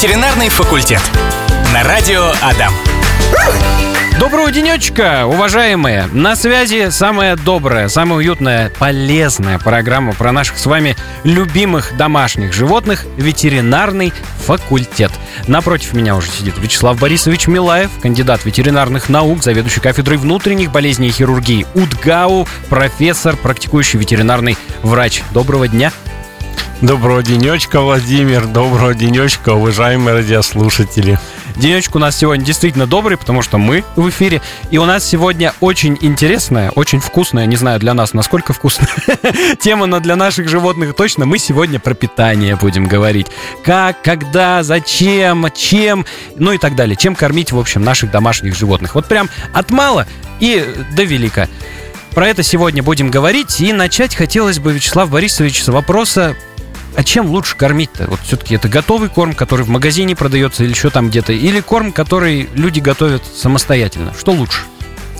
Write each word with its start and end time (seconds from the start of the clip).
Ветеринарный 0.00 0.48
факультет. 0.48 1.00
На 1.74 1.82
радио 1.82 2.30
Адам. 2.40 2.72
Доброго 4.20 4.52
денечка, 4.52 5.26
уважаемые! 5.26 6.06
На 6.12 6.36
связи 6.36 6.90
самая 6.90 7.34
добрая, 7.34 7.88
самая 7.88 8.18
уютная, 8.18 8.70
полезная 8.78 9.58
программа 9.58 10.12
про 10.12 10.30
наших 10.30 10.58
с 10.58 10.66
вами 10.66 10.96
любимых 11.24 11.96
домашних 11.96 12.52
животных 12.52 13.06
«Ветеринарный 13.16 14.12
факультет». 14.46 15.10
Напротив 15.48 15.94
меня 15.94 16.14
уже 16.14 16.30
сидит 16.30 16.56
Вячеслав 16.58 16.96
Борисович 17.00 17.48
Милаев, 17.48 17.90
кандидат 18.00 18.44
ветеринарных 18.44 19.08
наук, 19.08 19.42
заведующий 19.42 19.80
кафедрой 19.80 20.18
внутренних 20.18 20.70
болезней 20.70 21.08
и 21.08 21.12
хирургии 21.12 21.66
УДГАУ, 21.74 22.46
профессор, 22.68 23.34
практикующий 23.34 23.98
ветеринарный 23.98 24.56
врач. 24.84 25.24
Доброго 25.32 25.66
дня! 25.66 25.90
Доброго 26.80 27.24
денечка, 27.24 27.80
Владимир. 27.80 28.46
Доброго 28.46 28.94
денечка, 28.94 29.48
уважаемые 29.48 30.14
радиослушатели. 30.14 31.18
Денечек 31.56 31.96
у 31.96 31.98
нас 31.98 32.16
сегодня 32.16 32.44
действительно 32.44 32.86
добрый, 32.86 33.16
потому 33.16 33.42
что 33.42 33.58
мы 33.58 33.82
в 33.96 34.08
эфире. 34.10 34.40
И 34.70 34.78
у 34.78 34.84
нас 34.84 35.04
сегодня 35.04 35.54
очень 35.58 35.98
интересная, 36.00 36.70
очень 36.70 37.00
вкусная, 37.00 37.46
не 37.46 37.56
знаю 37.56 37.80
для 37.80 37.94
нас, 37.94 38.14
насколько 38.14 38.52
вкусная, 38.52 38.88
тема, 39.60 39.86
но 39.86 39.98
для 39.98 40.14
наших 40.14 40.48
животных 40.48 40.94
точно. 40.94 41.26
Мы 41.26 41.38
сегодня 41.38 41.80
про 41.80 41.94
питание 41.94 42.54
будем 42.54 42.86
говорить. 42.86 43.26
Как, 43.64 44.00
когда, 44.02 44.62
зачем, 44.62 45.48
чем, 45.56 46.06
ну 46.36 46.52
и 46.52 46.58
так 46.58 46.76
далее. 46.76 46.94
Чем 46.94 47.16
кормить, 47.16 47.50
в 47.50 47.58
общем, 47.58 47.82
наших 47.82 48.12
домашних 48.12 48.54
животных. 48.54 48.94
Вот 48.94 49.08
прям 49.08 49.28
от 49.52 49.72
мала 49.72 50.06
и 50.38 50.64
до 50.94 51.02
велика. 51.02 51.48
Про 52.12 52.28
это 52.28 52.44
сегодня 52.44 52.84
будем 52.84 53.10
говорить. 53.10 53.60
И 53.60 53.72
начать 53.72 54.14
хотелось 54.14 54.60
бы, 54.60 54.72
Вячеслав 54.72 55.10
Борисович, 55.10 55.64
с 55.64 55.68
вопроса 55.68 56.36
а 56.94 57.04
чем 57.04 57.26
лучше 57.26 57.56
кормить-то? 57.56 58.06
Вот 58.08 58.20
все-таки 58.20 58.54
это 58.54 58.68
готовый 58.68 59.08
корм, 59.08 59.34
который 59.34 59.64
в 59.64 59.68
магазине 59.68 60.16
продается 60.16 60.64
или 60.64 60.70
еще 60.70 60.90
там 60.90 61.08
где-то, 61.08 61.32
или 61.32 61.60
корм, 61.60 61.92
который 61.92 62.48
люди 62.54 62.80
готовят 62.80 63.22
самостоятельно? 63.24 64.12
Что 64.18 64.32
лучше? 64.32 64.62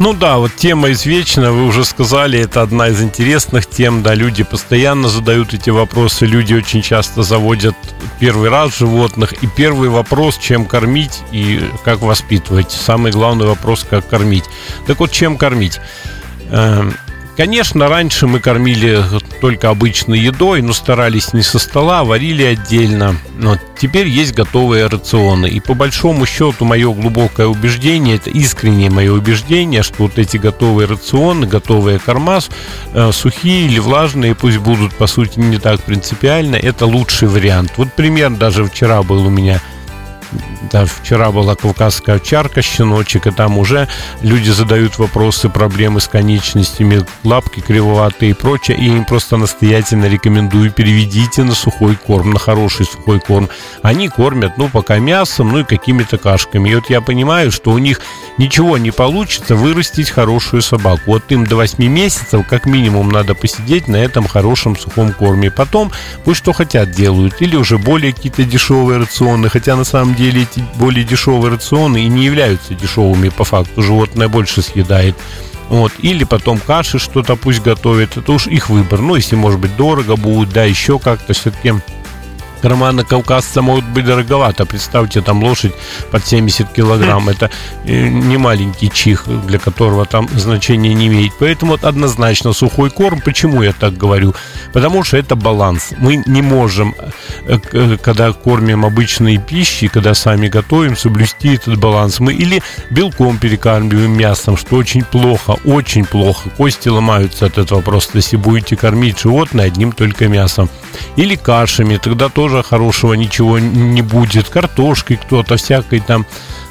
Ну 0.01 0.13
да, 0.13 0.39
вот 0.39 0.55
тема 0.55 0.93
извечна, 0.93 1.51
вы 1.51 1.67
уже 1.67 1.85
сказали, 1.85 2.39
это 2.39 2.63
одна 2.63 2.89
из 2.89 3.03
интересных 3.03 3.67
тем, 3.67 4.05
да, 4.05 4.15
люди 4.15 4.45
постоянно 4.45 5.09
задают 5.09 5.55
эти 5.55 5.71
вопросы, 5.71 6.25
люди 6.25 6.55
очень 6.55 6.83
часто 6.83 7.25
заводят 7.25 7.75
первый 8.21 8.49
раз 8.49 8.79
животных, 8.79 9.33
и 9.43 9.49
первый 9.49 9.89
вопрос, 9.89 10.39
чем 10.39 10.67
кормить 10.67 11.23
и 11.33 11.69
как 11.85 12.01
воспитывать. 12.01 12.71
Самый 12.71 13.11
главный 13.11 13.47
вопрос, 13.47 13.85
как 13.91 14.09
кормить. 14.09 14.45
Так 14.87 15.01
вот, 15.01 15.11
чем 15.11 15.37
кормить? 15.37 15.81
Конечно, 17.39 17.89
раньше 17.89 18.27
мы 18.27 18.41
кормили 18.41 19.01
только 19.41 19.71
обычной 19.71 20.19
едой, 20.19 20.61
но 20.61 20.73
старались 20.73 21.33
не 21.33 21.43
со 21.43 21.61
стола, 21.61 22.01
а 22.01 22.05
варили 22.05 22.43
отдельно. 22.43 23.15
Но 23.39 23.57
теперь 23.79 24.09
есть 24.09 24.35
готовые 24.35 24.89
рационы. 24.89 25.47
И 25.47 25.61
по 25.61 25.75
большому 25.75 26.27
счету, 26.27 26.65
мое 26.65 26.93
глубокое 26.93 27.47
убеждение, 27.47 28.17
это 28.17 28.31
искреннее 28.31 28.91
мое 28.91 29.13
убеждение, 29.13 29.85
что 29.85 30.03
вот 30.03 30.19
эти 30.19 30.37
готовые 30.37 30.89
рационы, 30.89 31.47
готовые 31.47 32.01
корма, 32.01 32.41
э, 32.93 33.13
сухие 33.13 33.67
или 33.67 33.79
влажные, 33.79 34.35
пусть 34.35 34.59
будут, 34.59 34.97
по 34.97 35.07
сути, 35.07 35.39
не 35.39 35.59
так 35.59 35.81
принципиально, 35.81 36.57
это 36.57 36.87
лучший 36.87 37.29
вариант. 37.29 37.75
Вот 37.77 37.93
пример 37.93 38.31
даже 38.31 38.65
вчера 38.65 39.05
был 39.05 39.25
у 39.25 39.31
меня– 39.31 39.63
даже 40.71 40.91
вчера 41.03 41.31
была 41.31 41.55
кавказская 41.55 42.17
овчарка, 42.17 42.63
щеночек, 42.63 43.27
и 43.27 43.31
там 43.31 43.59
уже 43.59 43.89
люди 44.23 44.51
задают 44.51 44.99
вопросы, 44.99 45.49
проблемы 45.49 46.01
с 46.01 46.09
конечностями, 46.09 47.05
лапки 47.25 47.61
кривоватые 47.61 48.33
и 48.33 48.35
прочее, 48.35 48.77
и 48.77 48.87
им 48.87 49.05
просто 49.05 49.37
настоятельно 49.37 50.07
рекомендую, 50.07 50.71
переведите 50.71 51.45
на 51.45 51.55
сухой 51.55 51.97
корм, 51.97 52.31
на 52.31 52.39
хороший 52.39 52.87
сухой 52.87 53.21
корм. 53.21 53.49
Они 53.83 54.09
кормят, 54.09 54.53
ну, 54.57 54.69
пока 54.69 54.99
мясом, 54.99 55.51
ну, 55.53 55.61
и 55.61 55.65
какими-то 55.65 56.19
кашками. 56.19 56.71
И 56.71 56.75
вот 56.75 56.91
я 56.91 57.01
понимаю, 57.01 57.53
что 57.53 57.71
у 57.71 57.79
них 57.79 58.01
ничего 58.39 58.79
не 58.79 58.91
получится 58.91 59.55
вырастить 59.55 60.11
хорошую 60.11 60.63
собаку. 60.63 61.03
Вот 61.07 61.31
им 61.31 61.47
до 61.47 61.57
8 61.57 61.85
месяцев 61.85 62.47
как 62.49 62.67
минимум 62.67 63.11
надо 63.11 63.35
посидеть 63.35 63.89
на 63.89 63.97
этом 63.97 64.27
хорошем 64.27 64.77
сухом 64.77 65.13
корме. 65.13 65.51
Потом 65.51 65.93
пусть 66.25 66.39
что 66.39 66.53
хотят 66.53 66.91
делают. 66.91 67.41
Или 67.41 67.57
уже 67.57 67.79
более 67.79 68.13
какие-то 68.13 68.45
дешевые 68.45 68.99
рационы, 68.99 69.49
хотя 69.49 69.77
на 69.77 69.85
самом 69.85 70.15
деле 70.15 70.48
эти 70.51 70.65
более 70.77 71.05
дешевые 71.05 71.53
рационы 71.53 72.03
и 72.03 72.09
не 72.09 72.25
являются 72.25 72.75
дешевыми 72.75 73.29
по 73.29 73.45
факту. 73.45 73.83
Животное 73.83 74.29
больше 74.29 74.63
съедает. 74.63 75.17
Вот. 75.69 75.93
Или 75.99 76.25
потом 76.25 76.59
каши 76.59 76.99
что-то 76.99 77.37
пусть 77.37 77.63
готовят. 77.63 78.17
Это 78.17 78.33
уж 78.33 78.47
их 78.47 78.71
выбор. 78.71 79.01
Ну, 79.01 79.15
если, 79.17 79.37
может 79.37 79.61
быть, 79.61 79.77
дорого 79.77 80.17
будет, 80.17 80.51
да, 80.51 80.65
еще 80.65 80.99
как-то 80.99 81.35
все-таки 81.35 81.75
Кармана 82.63 83.05
кавказца 83.05 83.63
могут 83.63 83.85
быть 83.85 84.05
дороговато. 84.05 84.67
Представьте, 84.67 85.21
там 85.21 85.43
лошадь 85.43 85.73
под 86.11 86.27
70 86.27 86.73
килограмм. 86.73 87.29
Это 87.29 87.51
э, 87.85 88.09
не 88.09 88.37
маленький 88.37 88.91
чих, 88.91 89.25
для 89.47 89.59
которого 89.59 90.05
там 90.07 90.29
значения 90.35 90.95
не 90.95 91.07
имеет. 91.09 91.33
Поэтому 91.39 91.73
вот 91.73 91.85
однозначно 91.85 92.53
сухой 92.53 92.91
корм. 92.91 93.21
Почему 93.21 93.63
я 93.63 93.73
так 93.73 93.97
говорю? 93.97 94.35
Потому 94.73 95.05
что 95.05 95.17
это 95.17 95.37
баланс. 95.37 95.91
Мы 95.99 96.23
не 96.27 96.43
можем, 96.43 96.95
э, 97.47 97.59
э, 97.73 97.97
когда 98.03 98.33
кормим 98.33 98.85
обычные 98.85 99.39
пищи, 99.39 99.89
когда 99.89 100.15
сами 100.15 100.49
готовим, 100.49 100.97
соблюсти 100.97 101.55
этот 101.55 101.79
баланс. 101.79 102.21
Мы 102.21 102.33
или 102.33 102.63
белком 102.91 103.39
перекармливаем 103.39 104.13
мясом, 104.13 104.57
что 104.57 104.77
очень 104.77 105.05
плохо, 105.05 105.57
очень 105.65 106.05
плохо. 106.05 106.51
Кости 106.57 106.89
ломаются 106.89 107.47
от 107.47 107.59
этого 107.59 107.81
просто, 107.81 108.19
если 108.19 108.37
будете 108.37 108.77
кормить 108.77 109.21
животное 109.21 109.67
одним 109.67 109.93
только 109.93 110.29
мясом. 110.29 110.69
Или 111.17 111.37
кашами, 111.37 111.97
тогда 111.97 112.29
тоже 112.29 112.48
тоже 112.49 112.63
хорошего 112.63 113.13
ничего 113.13 113.59
не 113.59 114.01
будет. 114.03 114.49
Картошкой 114.49 115.19
кто-то, 115.19 115.57
всякой 115.57 116.01
там, 116.01 116.25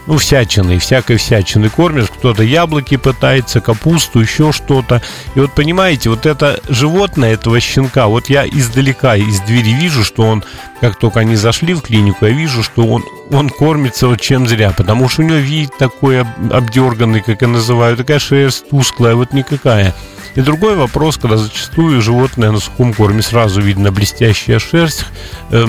ну, 0.08 0.18
всячиной, 0.18 0.80
всякой 0.80 1.18
всячины 1.18 1.70
кормишь. 1.70 2.08
Кто-то 2.08 2.42
яблоки 2.42 2.98
пытается, 2.98 3.62
капусту, 3.62 4.20
еще 4.20 4.52
что-то. 4.52 5.04
И 5.36 5.40
вот 5.40 5.52
понимаете, 5.54 6.10
вот 6.10 6.26
это 6.26 6.60
животное, 6.68 7.34
этого 7.34 7.60
щенка, 7.60 8.08
вот 8.08 8.30
я 8.30 8.48
издалека, 8.48 9.16
из 9.16 9.40
двери 9.42 9.74
вижу, 9.74 10.04
что 10.04 10.24
он, 10.24 10.44
как 10.82 10.98
только 10.98 11.20
они 11.20 11.36
зашли 11.36 11.76
в 11.76 11.82
клинику, 11.82 12.26
я 12.26 12.32
вижу, 12.32 12.64
что 12.64 12.88
он, 12.88 13.04
он 13.30 13.50
кормится 13.50 14.08
вот 14.08 14.20
чем 14.20 14.48
зря, 14.48 14.74
потому 14.76 15.09
что 15.09 15.22
у 15.22 15.26
него 15.26 15.38
вид 15.38 15.78
такой 15.78 16.22
обдерганный, 16.22 17.22
как 17.22 17.42
я 17.44 17.48
называю, 17.48 17.98
такая 17.98 18.20
шерсть 18.20 18.70
тусклая, 18.70 19.14
вот 19.14 19.32
никакая. 19.32 19.94
И 20.38 20.42
другой 20.42 20.75
вопрос, 20.75 21.18
когда 21.18 21.36
зачастую 21.36 22.00
животное 22.00 22.52
на 22.52 22.59
сухом 22.59 22.94
корме 22.94 23.24
сразу 23.24 23.59
видно 23.59 23.92
блестящая 23.92 24.59
шерсть, 24.59 25.08
э, 25.50 25.66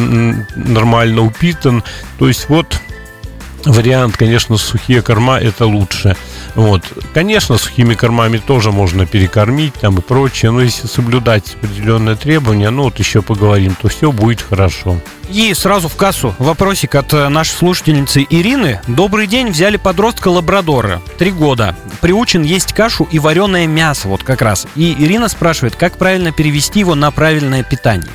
нормально 0.57 1.23
упитан. 1.23 1.83
То 2.19 2.29
есть 2.29 2.51
вот 2.51 2.79
вариант, 3.65 4.19
конечно, 4.19 4.59
сухие 4.59 5.01
корма 5.01 5.39
это 5.39 5.65
лучше. 5.65 6.17
Вот. 6.59 6.83
Конечно, 7.15 7.57
сухими 7.57 7.95
кормами 7.95 8.39
тоже 8.39 8.73
можно 8.73 9.07
перекормить 9.07 9.75
там 9.75 9.99
и 9.99 10.01
прочее, 10.01 10.51
но 10.51 10.61
если 10.61 10.89
соблюдать 10.89 11.55
определенные 11.55 12.17
требования, 12.17 12.71
ну 12.71 12.83
вот 12.83 12.99
еще 12.99 13.23
поговорим, 13.23 13.77
то 13.81 13.87
все 13.87 14.11
будет 14.11 14.43
хорошо. 14.43 15.01
И 15.31 15.55
сразу 15.55 15.89
в 15.89 15.95
кассу 15.95 16.35
вопросик 16.41 16.97
от 16.97 17.15
э, 17.15 17.29
нашей 17.29 17.53
слушательницы 17.53 18.27
Ирины. 18.29 18.81
Добрый 18.89 19.29
день, 19.29 19.51
взяли 19.51 19.77
подростка 19.77 20.29
лабрадора, 20.29 21.01
три 21.17 21.31
года. 21.31 21.77
Приучен 22.01 22.43
есть 22.43 22.73
кашу 22.73 23.07
и 23.09 23.21
вареное 23.21 23.69
мясо, 23.69 24.09
вот 24.09 24.25
как 24.25 24.43
раз. 24.43 24.67
И 24.75 24.97
Ирина 24.99 25.29
спрашивает, 25.29 25.77
как 25.77 25.97
правильно 25.97 26.33
перевести 26.33 26.81
его 26.81 26.97
на 26.97 27.13
правильное 27.13 27.63
питание. 27.63 28.11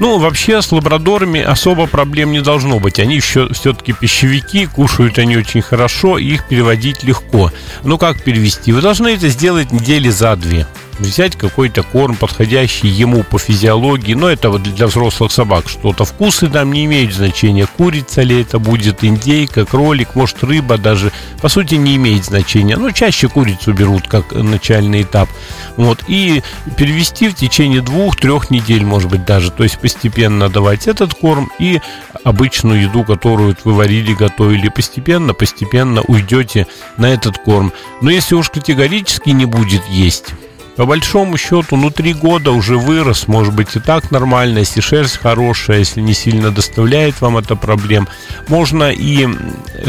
Ну, 0.00 0.18
вообще 0.18 0.62
с 0.62 0.72
лабрадорами 0.72 1.40
особо 1.42 1.86
проблем 1.86 2.32
не 2.32 2.40
должно 2.40 2.80
быть. 2.80 2.98
Они 2.98 3.16
еще 3.16 3.52
все-таки 3.52 3.92
пищевики, 3.92 4.66
кушают 4.66 5.18
они 5.18 5.36
очень 5.36 5.60
хорошо, 5.60 6.16
их 6.16 6.48
переводить 6.48 7.04
легко. 7.04 7.52
Ну, 7.84 7.98
как 7.98 8.24
перевести? 8.24 8.72
Вы 8.72 8.80
должны 8.80 9.08
это 9.08 9.28
сделать 9.28 9.72
недели 9.72 10.08
за 10.08 10.34
две 10.36 10.66
взять 11.00 11.36
какой-то 11.36 11.82
корм, 11.82 12.16
подходящий 12.16 12.88
ему 12.88 13.22
по 13.22 13.38
физиологии. 13.38 14.14
Но 14.14 14.28
это 14.28 14.50
вот 14.50 14.62
для 14.62 14.86
взрослых 14.86 15.32
собак 15.32 15.68
что-то. 15.68 16.04
Вкусы 16.04 16.48
там 16.48 16.72
не 16.72 16.84
имеют 16.84 17.14
значения. 17.14 17.66
Курица 17.66 18.22
ли 18.22 18.40
это 18.42 18.58
будет, 18.58 19.02
индейка, 19.04 19.64
кролик, 19.64 20.14
может 20.14 20.42
рыба 20.44 20.78
даже. 20.78 21.12
По 21.40 21.48
сути 21.48 21.74
не 21.74 21.96
имеет 21.96 22.24
значения. 22.24 22.76
Но 22.76 22.90
чаще 22.90 23.28
курицу 23.28 23.72
берут 23.72 24.06
как 24.06 24.32
начальный 24.32 25.02
этап. 25.02 25.28
Вот. 25.76 26.04
И 26.06 26.42
перевести 26.76 27.28
в 27.28 27.34
течение 27.34 27.80
двух-трех 27.80 28.50
недель, 28.50 28.84
может 28.84 29.10
быть, 29.10 29.24
даже. 29.24 29.50
То 29.50 29.62
есть 29.62 29.78
постепенно 29.78 30.48
давать 30.48 30.86
этот 30.86 31.14
корм 31.14 31.50
и 31.58 31.80
обычную 32.24 32.82
еду, 32.82 33.04
которую 33.04 33.56
вы 33.64 33.74
варили, 33.74 34.14
готовили. 34.14 34.68
Постепенно, 34.68 35.34
постепенно 35.34 36.02
уйдете 36.02 36.66
на 36.96 37.06
этот 37.06 37.38
корм. 37.38 37.72
Но 38.02 38.10
если 38.10 38.34
уж 38.34 38.50
категорически 38.50 39.30
не 39.30 39.46
будет 39.46 39.82
есть, 39.88 40.34
по 40.80 40.86
большому 40.86 41.36
счету, 41.36 41.76
ну, 41.76 41.90
три 41.90 42.14
года 42.14 42.52
уже 42.52 42.78
вырос, 42.78 43.28
может 43.28 43.52
быть, 43.52 43.76
и 43.76 43.80
так 43.80 44.10
нормально, 44.10 44.60
если 44.60 44.80
шерсть 44.80 45.18
хорошая, 45.18 45.80
если 45.80 46.00
не 46.00 46.14
сильно 46.14 46.50
доставляет 46.50 47.20
вам 47.20 47.36
это 47.36 47.54
проблем. 47.54 48.08
Можно 48.48 48.90
и 48.90 49.28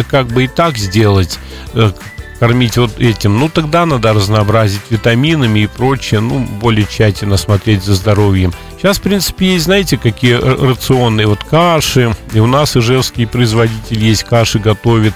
как 0.10 0.28
бы 0.28 0.44
и 0.44 0.48
так 0.50 0.78
сделать, 0.78 1.40
э, 1.76 1.94
кормить 2.42 2.76
вот 2.76 3.00
этим, 3.00 3.40
ну 3.40 3.48
тогда 3.48 3.86
надо 3.86 4.12
разнообразить 4.12 4.82
витаминами 4.90 5.62
и 5.62 5.68
прочее, 5.68 6.20
ну 6.20 6.40
более 6.40 6.86
тщательно 6.86 7.38
смотреть 7.38 7.86
за 7.86 7.96
здоровьем. 7.96 8.54
Сейчас, 8.78 8.98
в 8.98 9.02
принципе, 9.02 9.54
есть, 9.54 9.64
знаете, 9.64 9.96
какие 9.98 10.34
рационные 10.34 11.28
вот 11.28 11.42
каши. 11.46 12.14
И 12.34 12.40
у 12.42 12.48
нас 12.48 12.76
ижевский 12.76 13.28
производитель 13.28 14.04
есть 14.04 14.26
каши 14.26 14.60
готовит. 14.60 15.14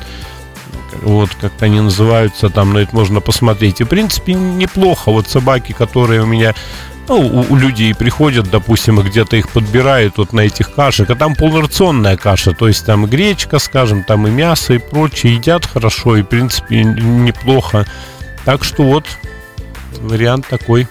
Вот, 1.02 1.30
как-то 1.40 1.66
они 1.66 1.82
называются 1.82 2.50
там, 2.50 2.74
но 2.74 2.80
это 2.80 2.96
можно 2.96 3.22
посмотреть. 3.22 3.82
И, 3.82 3.84
в 3.84 3.88
принципе, 3.88 4.34
неплохо. 4.34 5.12
Вот 5.12 5.28
собаки, 5.28 5.72
которые 5.74 6.22
у 6.22 6.26
меня 6.26 6.54
ну, 7.08 7.18
у, 7.18 7.54
у 7.54 7.56
людей 7.56 7.94
приходят, 7.94 8.50
допустим, 8.50 9.00
и 9.00 9.04
где-то 9.04 9.38
их 9.38 9.50
подбирают 9.50 10.18
вот 10.18 10.34
на 10.34 10.42
этих 10.42 10.74
кашах, 10.74 11.10
а 11.10 11.16
там 11.16 11.36
полнорационная 11.36 12.18
каша, 12.18 12.54
то 12.54 12.68
есть 12.68 12.86
там 12.86 13.06
гречка, 13.06 13.60
скажем, 13.60 14.04
там 14.04 14.28
и 14.28 14.32
мясо 14.32 14.74
и 14.74 14.80
прочее, 14.80 15.36
едят 15.36 15.66
хорошо 15.66 16.18
и, 16.18 16.24
в 16.24 16.26
принципе, 16.26 16.84
неплохо. 16.84 17.86
Так 18.44 18.64
что 18.64 18.84
вот, 18.84 19.06
вариант 20.00 20.48
такой. 20.48 20.88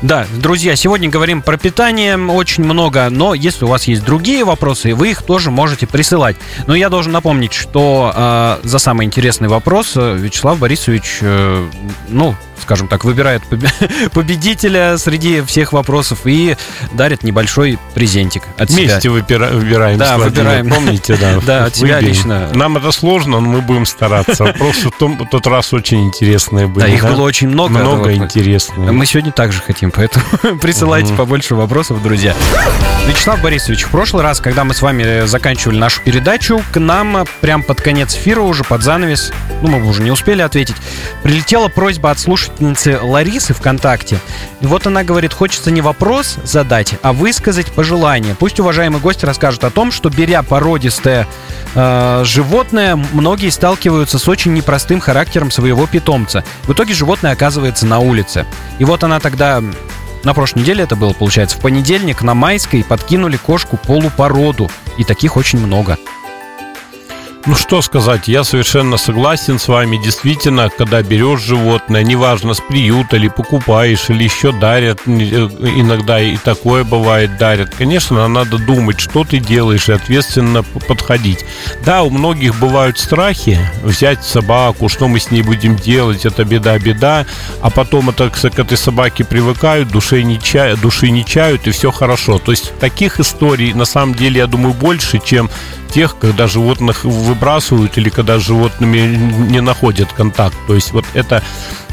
Да, 0.00 0.26
друзья, 0.32 0.76
сегодня 0.76 1.08
говорим 1.08 1.42
про 1.42 1.56
питание 1.56 2.16
очень 2.16 2.62
много, 2.62 3.08
но 3.10 3.34
если 3.34 3.64
у 3.64 3.68
вас 3.68 3.88
есть 3.88 4.04
другие 4.04 4.44
вопросы, 4.44 4.94
вы 4.94 5.10
их 5.10 5.22
тоже 5.22 5.50
можете 5.50 5.88
присылать. 5.88 6.36
Но 6.68 6.74
я 6.76 6.88
должен 6.88 7.10
напомнить, 7.10 7.52
что 7.52 8.12
э, 8.14 8.58
за 8.62 8.78
самый 8.78 9.06
интересный 9.06 9.48
вопрос 9.48 9.92
э, 9.96 10.16
Вячеслав 10.16 10.56
Борисович, 10.58 11.18
э, 11.22 11.68
ну, 12.08 12.36
скажем 12.62 12.86
так, 12.86 13.04
выбирает 13.04 13.42
победителя 14.12 14.98
среди 14.98 15.40
всех 15.42 15.72
вопросов 15.72 16.20
и 16.26 16.56
дарит 16.92 17.24
небольшой 17.24 17.78
презентик 17.94 18.42
от 18.56 18.70
Вместе 18.70 19.00
себя. 19.00 19.12
Выбира- 19.12 19.52
выбираем. 19.52 19.98
Да, 19.98 20.16
выбираем. 20.18 20.68
Помните, 20.68 21.16
да. 21.20 21.40
Да, 21.48 21.64
от 21.64 21.76
себя 21.76 21.98
лично. 22.00 22.50
Нам 22.54 22.76
это 22.76 22.92
сложно, 22.92 23.40
но 23.40 23.48
мы 23.48 23.60
будем 23.62 23.86
стараться. 23.86 24.54
Просто 24.58 24.90
в 24.90 25.26
тот 25.30 25.46
раз 25.46 25.72
очень 25.72 26.04
интересные 26.04 26.66
были. 26.66 26.84
Да, 26.84 26.90
их 26.92 27.02
было 27.04 27.22
очень 27.22 27.48
много. 27.48 27.78
Много 27.78 28.14
интересных. 28.14 28.92
Мы 28.92 29.06
сегодня 29.06 29.32
также 29.32 29.62
хотим, 29.62 29.87
поэтому 29.90 30.24
присылайте 30.60 31.14
побольше 31.14 31.54
вопросов, 31.54 32.02
друзья. 32.02 32.34
Вячеслав 33.06 33.40
Борисович, 33.40 33.84
в 33.84 33.90
прошлый 33.90 34.22
раз, 34.22 34.40
когда 34.40 34.64
мы 34.64 34.74
с 34.74 34.82
вами 34.82 35.26
заканчивали 35.26 35.78
нашу 35.78 36.02
передачу, 36.02 36.62
к 36.72 36.78
нам 36.78 37.26
прям 37.40 37.62
под 37.62 37.80
конец 37.80 38.14
эфира 38.14 38.42
уже 38.42 38.64
под 38.64 38.82
занавес, 38.82 39.32
ну, 39.62 39.68
мы 39.68 39.88
уже 39.88 40.02
не 40.02 40.10
успели 40.10 40.42
ответить, 40.42 40.76
прилетела 41.22 41.68
просьба 41.68 42.10
от 42.10 42.18
слушательницы 42.18 42.98
Ларисы 43.00 43.54
ВКонтакте. 43.54 44.20
И 44.60 44.66
вот 44.66 44.86
она 44.86 45.04
говорит, 45.04 45.32
хочется 45.32 45.70
не 45.70 45.80
вопрос 45.80 46.36
задать, 46.44 46.94
а 47.02 47.12
высказать 47.12 47.72
пожелание. 47.72 48.36
Пусть 48.38 48.60
уважаемый 48.60 49.00
гость 49.00 49.24
расскажет 49.24 49.64
о 49.64 49.70
том, 49.70 49.90
что 49.90 50.10
беря 50.10 50.42
породистое 50.42 51.26
э, 51.74 52.22
животное, 52.24 52.96
многие 52.96 53.50
сталкиваются 53.50 54.18
с 54.18 54.28
очень 54.28 54.52
непростым 54.52 55.00
характером 55.00 55.50
своего 55.50 55.86
питомца. 55.86 56.44
В 56.64 56.72
итоге 56.72 56.94
животное 56.94 57.32
оказывается 57.32 57.86
на 57.86 58.00
улице. 58.00 58.46
И 58.78 58.84
вот 58.84 59.04
она 59.04 59.20
тогда 59.20 59.62
на 60.24 60.34
прошлой 60.34 60.60
неделе 60.60 60.84
это 60.84 60.96
было, 60.96 61.12
получается, 61.12 61.56
в 61.56 61.60
понедельник 61.60 62.22
на 62.22 62.34
Майской 62.34 62.84
подкинули 62.84 63.36
кошку 63.36 63.76
полупороду. 63.76 64.70
И 64.96 65.04
таких 65.04 65.36
очень 65.36 65.58
много. 65.60 65.96
Ну 67.46 67.54
что 67.54 67.82
сказать, 67.82 68.28
я 68.28 68.44
совершенно 68.44 68.96
согласен 68.96 69.58
с 69.58 69.68
вами. 69.68 69.96
Действительно, 69.96 70.68
когда 70.70 71.02
берешь 71.02 71.40
животное, 71.40 72.02
неважно 72.02 72.52
с 72.52 72.60
приюта 72.60 73.16
или 73.16 73.28
покупаешь, 73.28 74.10
или 74.10 74.24
еще 74.24 74.52
дарят, 74.52 75.00
э, 75.06 75.10
иногда 75.10 76.20
и 76.20 76.36
такое 76.36 76.84
бывает 76.84 77.38
дарят. 77.38 77.74
Конечно, 77.74 78.26
надо 78.28 78.58
думать, 78.58 79.00
что 79.00 79.24
ты 79.24 79.38
делаешь 79.38 79.88
и 79.88 79.92
ответственно 79.92 80.62
подходить. 80.62 81.44
Да, 81.84 82.02
у 82.02 82.10
многих 82.10 82.58
бывают 82.58 82.98
страхи 82.98 83.58
взять 83.82 84.24
собаку, 84.24 84.88
что 84.88 85.06
мы 85.08 85.20
с 85.20 85.30
ней 85.30 85.42
будем 85.42 85.76
делать, 85.76 86.26
это 86.26 86.44
беда-беда, 86.44 87.24
а 87.62 87.70
потом 87.70 88.10
это 88.10 88.30
к 88.30 88.58
этой 88.58 88.76
собаке 88.76 89.24
привыкают, 89.24 89.88
души 89.88 90.22
не, 90.22 90.40
чают, 90.40 90.80
души 90.80 91.10
не 91.10 91.24
чают, 91.24 91.66
и 91.66 91.70
все 91.70 91.92
хорошо. 91.92 92.38
То 92.38 92.50
есть 92.50 92.76
таких 92.78 93.20
историй, 93.20 93.72
на 93.72 93.84
самом 93.84 94.14
деле, 94.14 94.38
я 94.38 94.46
думаю, 94.46 94.74
больше, 94.74 95.20
чем 95.24 95.48
тех, 95.88 96.18
когда 96.18 96.46
животных 96.46 97.04
выбрасывают 97.04 97.98
или 97.98 98.10
когда 98.10 98.38
с 98.38 98.42
животными 98.42 98.98
не 99.50 99.60
находят 99.60 100.12
контакт. 100.12 100.56
То 100.66 100.74
есть 100.74 100.92
вот 100.92 101.04
это 101.14 101.42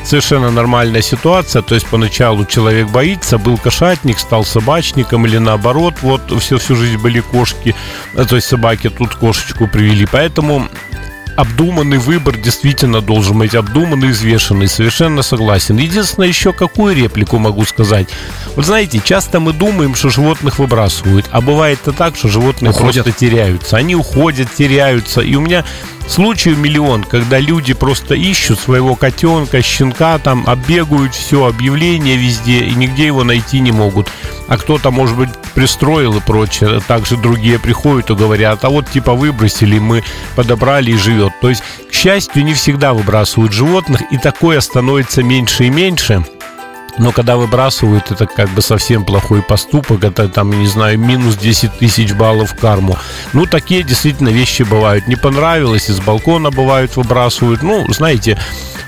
совершенно 0.03 0.51
нормальная 0.51 1.01
ситуация. 1.01 1.61
То 1.61 1.75
есть 1.75 1.87
поначалу 1.87 2.45
человек 2.45 2.87
боится, 2.89 3.37
был 3.37 3.57
кошатник, 3.57 4.19
стал 4.19 4.45
собачником 4.45 5.25
или 5.25 5.37
наоборот, 5.37 5.95
вот 6.01 6.21
всю, 6.41 6.57
всю 6.57 6.75
жизнь 6.75 6.97
были 6.97 7.19
кошки, 7.19 7.75
то 8.13 8.35
есть 8.35 8.47
собаки 8.47 8.89
тут 8.89 9.15
кошечку 9.15 9.67
привели. 9.67 10.05
Поэтому 10.11 10.67
обдуманный 11.35 11.97
выбор 11.97 12.37
действительно 12.37 13.01
должен 13.01 13.39
быть 13.39 13.55
обдуманный, 13.55 14.09
взвешенный. 14.09 14.67
Совершенно 14.67 15.21
согласен. 15.21 15.77
Единственное, 15.77 16.27
еще 16.27 16.53
какую 16.53 16.95
реплику 16.95 17.37
могу 17.37 17.65
сказать. 17.65 18.07
Вот 18.55 18.65
знаете, 18.65 19.01
часто 19.03 19.39
мы 19.39 19.53
думаем, 19.53 19.95
что 19.95 20.09
животных 20.09 20.59
выбрасывают, 20.59 21.25
а 21.31 21.41
бывает 21.41 21.79
и 21.87 21.91
так, 21.91 22.15
что 22.15 22.27
животные 22.27 22.71
уходят. 22.71 23.03
просто 23.05 23.11
теряются. 23.11 23.77
Они 23.77 23.95
уходят, 23.95 24.53
теряются. 24.53 25.21
И 25.21 25.35
у 25.35 25.41
меня 25.41 25.65
случаев 26.07 26.57
миллион, 26.57 27.03
когда 27.03 27.39
люди 27.39 27.73
просто 27.73 28.15
ищут 28.15 28.59
своего 28.59 28.95
котенка, 28.95 29.61
щенка, 29.61 30.17
там 30.19 30.43
оббегают 30.47 31.15
все, 31.15 31.45
объявления 31.45 32.15
везде, 32.15 32.59
и 32.59 32.75
нигде 32.75 33.07
его 33.07 33.23
найти 33.23 33.59
не 33.59 33.71
могут. 33.71 34.09
А 34.47 34.57
кто-то, 34.57 34.91
может 34.91 35.17
быть, 35.17 35.29
пристроил 35.53 36.17
и 36.17 36.21
прочее. 36.21 36.79
Также 36.87 37.17
другие 37.17 37.59
приходят 37.59 38.09
и 38.09 38.15
говорят, 38.15 38.63
а 38.63 38.69
вот 38.69 38.89
типа 38.89 39.13
выбросили, 39.13 39.79
мы 39.79 40.03
подобрали 40.35 40.91
и 40.91 40.97
живет. 40.97 41.33
То 41.41 41.49
есть, 41.49 41.63
к 41.89 41.93
счастью, 41.93 42.45
не 42.45 42.53
всегда 42.53 42.93
выбрасывают 42.93 43.53
животных, 43.53 44.01
и 44.11 44.17
такое 44.17 44.59
становится 44.59 45.23
меньше 45.23 45.65
и 45.65 45.69
меньше. 45.69 46.25
Но 46.97 47.11
когда 47.11 47.35
выбрасывают, 47.35 48.11
это 48.11 48.25
как 48.25 48.49
бы 48.49 48.61
совсем 48.61 49.03
плохой 49.03 49.41
поступок. 49.41 50.03
Это 50.03 50.29
там, 50.29 50.51
не 50.51 50.67
знаю, 50.67 50.97
минус 50.97 51.35
10 51.35 51.77
тысяч 51.77 52.13
баллов 52.13 52.51
в 52.51 52.55
карму. 52.55 52.97
Ну, 53.33 53.45
такие 53.45 53.83
действительно 53.83 54.29
вещи 54.29 54.63
бывают. 54.63 55.07
Не 55.07 55.15
понравилось, 55.15 55.89
из 55.89 55.99
балкона 55.99 56.51
бывают 56.51 56.95
выбрасывают. 56.95 57.63
Ну, 57.63 57.85
знаете, 57.91 58.39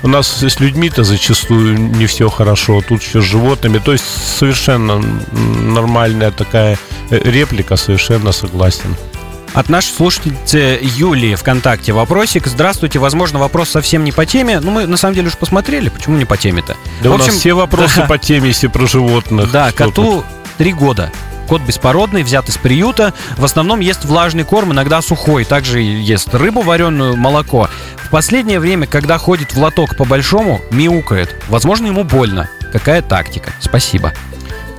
у 0.02 0.08
нас 0.08 0.42
с 0.42 0.60
людьми-то 0.60 1.04
зачастую 1.04 1.78
не 1.78 2.06
все 2.06 2.28
хорошо. 2.28 2.80
Тут 2.86 3.02
еще 3.02 3.20
с 3.20 3.24
животными. 3.24 3.78
То 3.78 3.92
есть 3.92 4.04
совершенно 4.38 4.98
нормальная 5.32 6.30
такая 6.30 6.78
э, 7.10 7.18
реплика, 7.18 7.76
совершенно 7.76 8.32
согласен. 8.32 8.96
От 9.54 9.68
нашей 9.68 9.92
слушательницы 9.94 10.78
Юлии 10.82 11.34
ВКонтакте 11.34 11.92
вопросик. 11.92 12.46
Здравствуйте, 12.46 12.98
возможно, 12.98 13.38
вопрос 13.38 13.70
совсем 13.70 14.04
не 14.04 14.12
по 14.12 14.26
теме. 14.26 14.60
Ну, 14.60 14.70
мы 14.70 14.86
на 14.86 14.96
самом 14.96 15.14
деле 15.14 15.28
уж 15.28 15.36
посмотрели, 15.36 15.88
почему 15.88 16.16
не 16.16 16.24
по 16.24 16.36
теме-то. 16.36 16.76
Да 17.02 17.10
в 17.10 17.14
общем, 17.14 17.24
у 17.24 17.32
нас 17.32 17.36
все 17.36 17.54
вопросы 17.54 17.96
да. 17.96 18.06
по 18.08 18.18
теме, 18.18 18.48
если 18.48 18.68
про 18.68 18.86
животных. 18.86 19.50
Да, 19.50 19.72
коту 19.72 20.24
три 20.58 20.72
года. 20.72 21.10
Кот 21.48 21.62
беспородный, 21.62 22.22
взят 22.22 22.48
из 22.48 22.58
приюта. 22.58 23.14
В 23.38 23.44
основном 23.44 23.80
ест 23.80 24.04
влажный 24.04 24.44
корм, 24.44 24.72
иногда 24.72 25.00
сухой. 25.00 25.44
Также 25.44 25.80
ест 25.80 26.34
рыбу 26.34 26.60
вареную, 26.60 27.16
молоко. 27.16 27.68
В 27.96 28.10
последнее 28.10 28.60
время, 28.60 28.86
когда 28.86 29.16
ходит 29.16 29.54
в 29.54 29.58
лоток 29.58 29.96
по-большому, 29.96 30.60
мяукает. 30.70 31.34
Возможно, 31.48 31.86
ему 31.86 32.04
больно. 32.04 32.50
Какая 32.72 33.00
тактика? 33.00 33.52
Спасибо. 33.60 34.12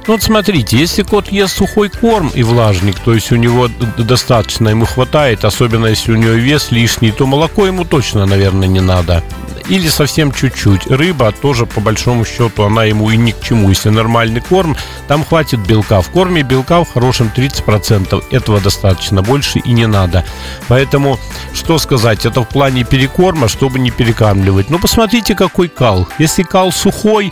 Ну 0.05 0.13
вот 0.13 0.23
смотрите, 0.23 0.77
если 0.77 1.03
кот 1.03 1.27
ест 1.31 1.57
сухой 1.57 1.89
корм 1.89 2.29
и 2.33 2.43
влажник, 2.43 2.99
то 2.99 3.13
есть 3.13 3.31
у 3.31 3.35
него 3.35 3.67
достаточно 3.97 4.69
ему 4.69 4.85
хватает, 4.85 5.45
особенно 5.45 5.87
если 5.87 6.11
у 6.11 6.15
него 6.15 6.31
вес 6.31 6.71
лишний, 6.71 7.11
то 7.11 7.27
молоко 7.27 7.65
ему 7.65 7.83
точно, 7.83 8.25
наверное, 8.25 8.67
не 8.67 8.79
надо. 8.79 9.23
Или 9.69 9.87
совсем 9.87 10.31
чуть-чуть. 10.31 10.87
Рыба 10.87 11.31
тоже, 11.31 11.67
по 11.67 11.79
большому 11.79 12.25
счету, 12.25 12.63
она 12.63 12.85
ему 12.85 13.09
и 13.11 13.17
ни 13.17 13.31
к 13.31 13.41
чему. 13.41 13.69
Если 13.69 13.89
нормальный 13.89 14.41
корм, 14.41 14.75
там 15.07 15.23
хватит 15.23 15.59
белка. 15.59 16.01
В 16.01 16.09
корме 16.09 16.41
белка 16.41 16.83
в 16.83 16.91
хорошем 16.91 17.31
30%. 17.35 18.23
Этого 18.31 18.59
достаточно, 18.59 19.21
больше 19.21 19.59
и 19.59 19.71
не 19.71 19.85
надо. 19.85 20.25
Поэтому, 20.67 21.19
что 21.53 21.77
сказать, 21.77 22.25
это 22.25 22.41
в 22.41 22.49
плане 22.49 22.83
перекорма, 22.83 23.47
чтобы 23.47 23.77
не 23.77 23.91
перекармливать. 23.91 24.71
Ну, 24.71 24.79
посмотрите, 24.79 25.35
какой 25.35 25.67
кал. 25.67 26.07
Если 26.17 26.41
кал 26.41 26.71
сухой, 26.71 27.31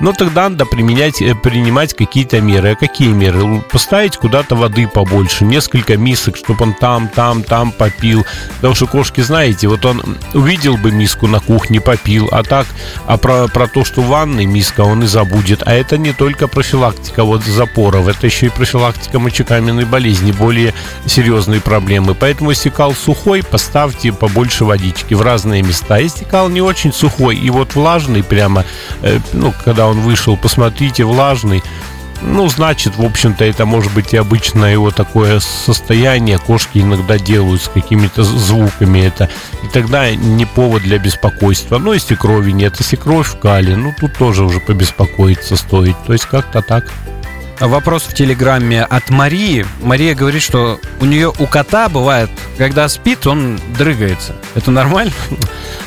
но 0.00 0.12
тогда 0.12 0.48
надо 0.48 0.64
применять, 0.66 1.20
э, 1.20 1.34
принимать 1.34 1.94
какие-то 1.94 2.40
меры. 2.40 2.72
А 2.72 2.74
какие 2.74 3.08
меры? 3.08 3.60
Поставить 3.70 4.16
куда-то 4.16 4.56
воды 4.56 4.88
побольше, 4.88 5.44
несколько 5.44 5.96
мисок, 5.96 6.36
чтобы 6.36 6.64
он 6.64 6.74
там, 6.74 7.08
там, 7.08 7.42
там 7.42 7.70
попил. 7.72 8.26
Потому 8.56 8.74
что 8.74 8.86
кошки, 8.86 9.20
знаете, 9.20 9.68
вот 9.68 9.84
он 9.84 10.02
увидел 10.34 10.76
бы 10.76 10.90
миску 10.90 11.26
на 11.26 11.40
кухне, 11.40 11.80
попил, 11.80 12.28
а 12.32 12.42
так, 12.42 12.66
а 13.06 13.18
про, 13.18 13.48
про 13.48 13.66
то, 13.66 13.84
что 13.84 14.00
в 14.00 14.08
ванной 14.08 14.46
миска, 14.46 14.80
он 14.80 15.04
и 15.04 15.06
забудет. 15.06 15.62
А 15.66 15.74
это 15.74 15.98
не 15.98 16.12
только 16.12 16.48
профилактика 16.48 17.24
вот 17.24 17.44
запоров, 17.44 18.08
это 18.08 18.26
еще 18.26 18.46
и 18.46 18.50
профилактика 18.50 19.18
мочекаменной 19.18 19.84
болезни, 19.84 20.32
более 20.32 20.74
серьезные 21.06 21.60
проблемы. 21.60 22.14
Поэтому 22.14 22.50
если 22.50 22.70
кал 22.70 22.94
сухой, 22.94 23.42
поставьте 23.42 24.12
побольше 24.12 24.64
водички 24.64 25.14
в 25.14 25.22
разные 25.22 25.62
места. 25.62 25.98
Если 25.98 26.24
кал 26.24 26.48
не 26.48 26.62
очень 26.62 26.92
сухой 26.92 27.36
и 27.36 27.50
вот 27.50 27.74
влажный 27.74 28.22
прямо, 28.22 28.64
э, 29.02 29.18
ну, 29.32 29.52
когда 29.64 29.89
он 29.90 30.00
вышел, 30.00 30.36
посмотрите, 30.36 31.04
влажный. 31.04 31.62
Ну, 32.22 32.48
значит, 32.48 32.96
в 32.96 33.02
общем-то, 33.02 33.44
это 33.44 33.64
может 33.64 33.92
быть 33.94 34.12
и 34.12 34.18
обычное 34.18 34.72
его 34.72 34.90
такое 34.90 35.40
состояние. 35.40 36.38
Кошки 36.38 36.78
иногда 36.78 37.18
делают 37.18 37.62
с 37.62 37.68
какими-то 37.68 38.24
звуками 38.24 39.00
это. 39.00 39.30
И 39.62 39.68
тогда 39.68 40.14
не 40.14 40.44
повод 40.44 40.82
для 40.82 40.98
беспокойства. 40.98 41.78
Но 41.78 41.94
если 41.94 42.14
крови 42.14 42.52
нет, 42.52 42.76
если 42.78 42.96
кровь 42.96 43.28
в 43.28 43.38
кале, 43.38 43.76
ну, 43.76 43.94
тут 43.98 44.18
тоже 44.18 44.44
уже 44.44 44.60
побеспокоиться 44.60 45.56
стоит. 45.56 45.96
То 46.06 46.12
есть 46.12 46.26
как-то 46.26 46.60
так. 46.60 46.92
Вопрос 47.60 48.04
в 48.04 48.14
Телеграме 48.14 48.82
от 48.82 49.10
Марии. 49.10 49.66
Мария 49.82 50.14
говорит, 50.14 50.42
что 50.42 50.80
у 51.00 51.04
нее 51.04 51.32
у 51.38 51.46
кота 51.46 51.88
бывает, 51.88 52.30
когда 52.58 52.88
спит, 52.88 53.26
он 53.26 53.60
дрыгается. 53.76 54.34
Это 54.54 54.70
нормально? 54.70 55.12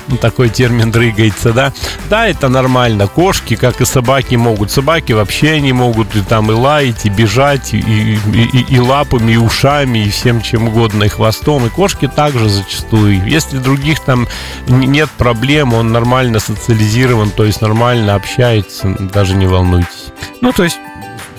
Ну, 0.10 0.18
такой 0.18 0.50
термин 0.50 0.92
дрыгается, 0.92 1.54
да? 1.54 1.72
Да, 2.10 2.28
это 2.28 2.50
нормально. 2.50 3.08
Кошки, 3.08 3.56
как 3.56 3.80
и 3.80 3.86
собаки, 3.86 4.36
могут. 4.36 4.70
Собаки 4.70 5.14
вообще 5.14 5.52
они 5.52 5.72
могут 5.72 6.14
и 6.16 6.22
там 6.22 6.52
и 6.52 6.54
лаять, 6.54 7.06
и 7.06 7.10
бежать, 7.10 7.74
и, 7.74 7.78
и, 7.78 8.20
и, 8.34 8.66
и 8.68 8.80
лапами, 8.80 9.32
и 9.32 9.38
ушами, 9.38 10.00
и 10.00 10.10
всем 10.10 10.42
чем 10.42 10.68
угодно, 10.68 11.06
и 11.06 11.08
хвостом. 11.08 11.66
И 11.66 11.70
кошки 11.70 12.08
также 12.14 12.50
зачастую. 12.50 13.26
Если 13.26 13.58
других 13.60 14.02
там 14.02 14.28
нет 14.68 15.10
проблем, 15.12 15.74
он 15.74 15.94
нормально 15.94 16.40
социализирован, 16.42 17.32
то 17.32 17.46
есть 17.46 17.62
нормально 17.62 18.16
общается, 18.16 18.90
даже 19.14 19.36
не 19.36 19.48
волнуйтесь. 19.48 20.12
Ну, 20.42 20.52
то 20.52 20.66
есть 20.66 20.80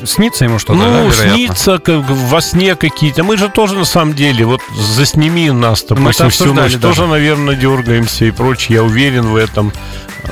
снится 0.06 0.44
ему 0.44 0.58
что-то, 0.58 0.78
Ну, 0.78 1.08
да, 1.08 1.12
снится 1.12 1.78
как 1.78 2.04
во 2.08 2.40
сне 2.40 2.74
какие-то. 2.76 3.24
Мы 3.24 3.36
же 3.36 3.48
тоже, 3.48 3.74
на 3.76 3.84
самом 3.84 4.14
деле, 4.14 4.44
вот 4.44 4.60
засними 4.76 5.50
нас, 5.50 5.84
допустим, 5.84 6.30
всю 6.30 6.54
ночь. 6.54 6.74
Да. 6.74 6.88
Тоже, 6.88 7.06
наверное, 7.06 7.54
дергаемся 7.54 8.24
и 8.26 8.30
прочее. 8.30 8.76
Я 8.76 8.82
уверен 8.84 9.26
в 9.26 9.36
этом. 9.36 9.72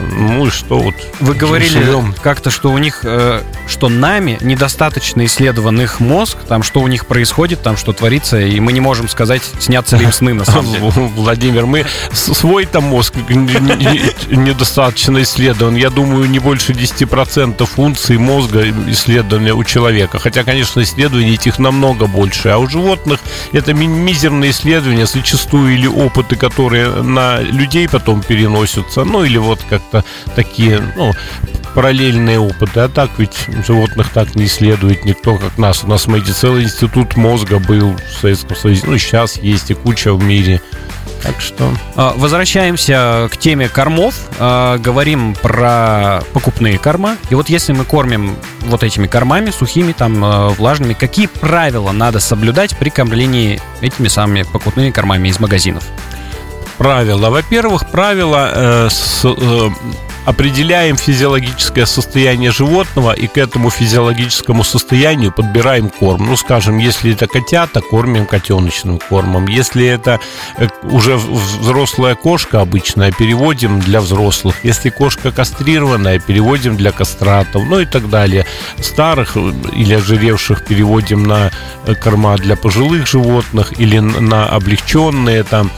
Ну 0.00 0.46
и 0.46 0.50
что 0.50 0.78
вот? 0.78 0.94
Вы 1.20 1.34
говорили 1.34 1.84
как-то, 2.22 2.50
что 2.50 2.70
у 2.70 2.78
них, 2.78 3.00
э, 3.04 3.42
что 3.66 3.88
нами 3.88 4.38
недостаточно 4.40 5.24
исследован 5.24 5.80
их 5.80 6.00
мозг, 6.00 6.38
там 6.48 6.62
что 6.62 6.80
у 6.80 6.88
них 6.88 7.06
происходит, 7.06 7.62
там 7.62 7.76
что 7.76 7.92
творится, 7.92 8.40
и 8.40 8.58
мы 8.60 8.72
не 8.72 8.80
можем 8.80 9.08
сказать, 9.08 9.42
снятся 9.58 9.96
ли 9.96 10.04
им 10.04 10.12
сны 10.12 10.34
на 10.34 10.44
самом 10.44 10.72
деле. 10.72 10.90
Владимир, 11.16 11.66
мы 11.66 11.84
свой-то 12.12 12.80
мозг 12.80 13.14
недостаточно 13.28 15.22
исследован. 15.22 15.76
Я 15.76 15.90
думаю, 15.90 16.28
не 16.28 16.38
больше 16.38 16.72
10% 16.72 17.64
функций 17.66 18.18
мозга 18.18 18.64
исследования 18.88 19.54
у 19.54 19.64
человека. 19.64 20.18
Хотя, 20.18 20.44
конечно, 20.44 20.82
исследований 20.82 21.34
этих 21.34 21.58
намного 21.58 22.06
больше. 22.06 22.48
А 22.48 22.58
у 22.58 22.68
животных 22.68 23.20
это 23.52 23.74
мизерные 23.74 24.50
исследования, 24.50 25.06
зачастую 25.06 25.74
или 25.74 25.86
опыты, 25.86 26.36
которые 26.36 26.88
на 26.88 27.40
людей 27.40 27.88
потом 27.88 28.22
переносятся, 28.22 29.04
ну 29.04 29.24
или 29.24 29.38
вот 29.38 29.60
как 29.68 29.81
как-то 29.90 30.04
такие, 30.34 30.82
ну, 30.96 31.12
параллельные 31.74 32.38
опыты. 32.38 32.80
А 32.80 32.88
так 32.88 33.10
ведь 33.18 33.46
животных 33.66 34.10
так 34.10 34.34
не 34.34 34.44
исследует 34.44 35.04
никто, 35.04 35.36
как 35.36 35.58
нас. 35.58 35.84
У 35.84 35.86
нас, 35.86 36.02
смотрите, 36.02 36.32
целый 36.32 36.64
институт 36.64 37.16
мозга 37.16 37.58
был 37.58 37.96
в 37.96 38.20
Советском 38.20 38.56
Союзе. 38.56 38.82
Ну, 38.86 38.98
сейчас 38.98 39.36
есть 39.38 39.70
и 39.70 39.74
куча 39.74 40.12
в 40.12 40.22
мире. 40.22 40.60
Так 41.22 41.40
что... 41.40 41.72
А, 41.94 42.14
возвращаемся 42.16 43.28
к 43.30 43.36
теме 43.36 43.68
кормов. 43.68 44.14
А, 44.38 44.78
говорим 44.78 45.34
про 45.34 46.22
покупные 46.32 46.78
корма. 46.78 47.16
И 47.30 47.34
вот 47.34 47.48
если 47.48 47.72
мы 47.72 47.84
кормим 47.84 48.36
вот 48.62 48.82
этими 48.82 49.06
кормами, 49.06 49.50
сухими, 49.50 49.92
там, 49.92 50.24
а, 50.24 50.48
влажными, 50.48 50.94
какие 50.94 51.26
правила 51.26 51.92
надо 51.92 52.18
соблюдать 52.18 52.76
при 52.76 52.90
кормлении 52.90 53.60
этими 53.80 54.08
самыми 54.08 54.42
покупными 54.42 54.90
кормами 54.90 55.28
из 55.28 55.38
магазинов? 55.38 55.84
Правила. 56.82 57.30
Во-первых, 57.30 57.88
правила 57.90 58.50
э, 58.52 58.88
с, 58.90 59.24
э, 59.24 59.70
определяем 60.24 60.96
физиологическое 60.96 61.86
состояние 61.86 62.50
животного 62.50 63.12
и 63.12 63.28
к 63.28 63.38
этому 63.38 63.70
физиологическому 63.70 64.64
состоянию 64.64 65.30
подбираем 65.30 65.90
корм. 65.90 66.26
Ну, 66.26 66.36
скажем, 66.36 66.78
если 66.78 67.12
это 67.12 67.28
котята, 67.28 67.80
кормим 67.80 68.26
котеночным 68.26 68.98
кормом. 68.98 69.46
Если 69.46 69.86
это 69.86 70.18
э, 70.58 70.66
уже 70.82 71.16
взрослая 71.16 72.16
кошка 72.16 72.60
обычная, 72.60 73.12
переводим 73.12 73.78
для 73.78 74.00
взрослых. 74.00 74.56
Если 74.64 74.90
кошка 74.90 75.30
кастрированная, 75.30 76.18
переводим 76.18 76.76
для 76.76 76.90
кастратов, 76.90 77.62
ну 77.64 77.78
и 77.78 77.86
так 77.86 78.10
далее. 78.10 78.44
Старых 78.80 79.36
э, 79.36 79.52
или 79.76 79.94
ожиревших 79.94 80.64
переводим 80.64 81.22
на 81.22 81.52
э, 81.86 81.94
корма 81.94 82.36
для 82.38 82.56
пожилых 82.56 83.06
животных 83.06 83.72
или 83.78 84.00
на 84.00 84.48
облегченные 84.48 85.44
там 85.44 85.70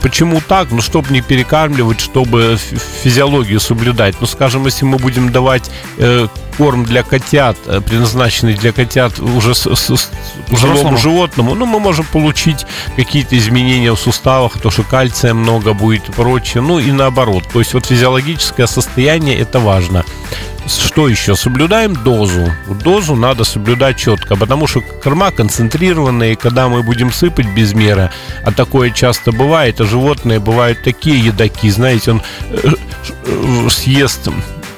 почему 0.00 0.40
так? 0.40 0.70
Ну, 0.70 0.80
чтобы 0.80 1.12
не 1.12 1.20
перекармливать, 1.20 2.00
чтобы 2.00 2.58
физиологию 3.02 3.60
соблюдать. 3.60 4.16
Ну, 4.20 4.26
скажем, 4.26 4.64
если 4.66 4.84
мы 4.84 4.98
будем 4.98 5.32
давать 5.32 5.70
э, 5.98 6.28
корм 6.56 6.84
для 6.84 7.02
котят, 7.02 7.56
э, 7.66 7.80
предназначенный 7.80 8.54
для 8.54 8.72
котят 8.72 9.18
уже 9.18 9.54
с, 9.54 9.66
с, 9.66 9.96
с 9.96 10.10
пожилому 10.48 10.96
животному, 10.96 11.54
ну, 11.54 11.66
мы 11.66 11.80
можем 11.80 12.04
получить 12.06 12.66
какие-то 12.96 13.36
изменения 13.36 13.92
в 13.92 13.98
суставах, 13.98 14.60
то, 14.60 14.70
что 14.70 14.82
кальция 14.82 15.34
много 15.34 15.72
будет 15.72 16.08
и 16.08 16.12
прочее. 16.12 16.62
Ну, 16.62 16.78
и 16.78 16.92
наоборот. 16.92 17.44
То 17.52 17.58
есть 17.58 17.74
вот 17.74 17.86
физиологическое 17.86 18.66
состояние 18.66 19.38
это 19.38 19.58
важно 19.58 20.04
что 20.66 21.08
еще? 21.08 21.36
Соблюдаем 21.36 21.94
дозу. 21.94 22.52
Дозу 22.82 23.14
надо 23.16 23.44
соблюдать 23.44 23.98
четко, 23.98 24.36
потому 24.36 24.66
что 24.66 24.80
корма 24.80 25.30
концентрированные, 25.30 26.36
когда 26.36 26.68
мы 26.68 26.82
будем 26.82 27.12
сыпать 27.12 27.46
без 27.54 27.74
меры, 27.74 28.10
а 28.44 28.52
такое 28.52 28.90
часто 28.90 29.32
бывает, 29.32 29.80
а 29.80 29.84
животные 29.84 30.40
бывают 30.40 30.82
такие 30.82 31.18
едаки, 31.18 31.70
знаете, 31.70 32.12
он 32.12 32.22
э, 32.50 32.70
э, 33.26 33.68
съест 33.70 34.28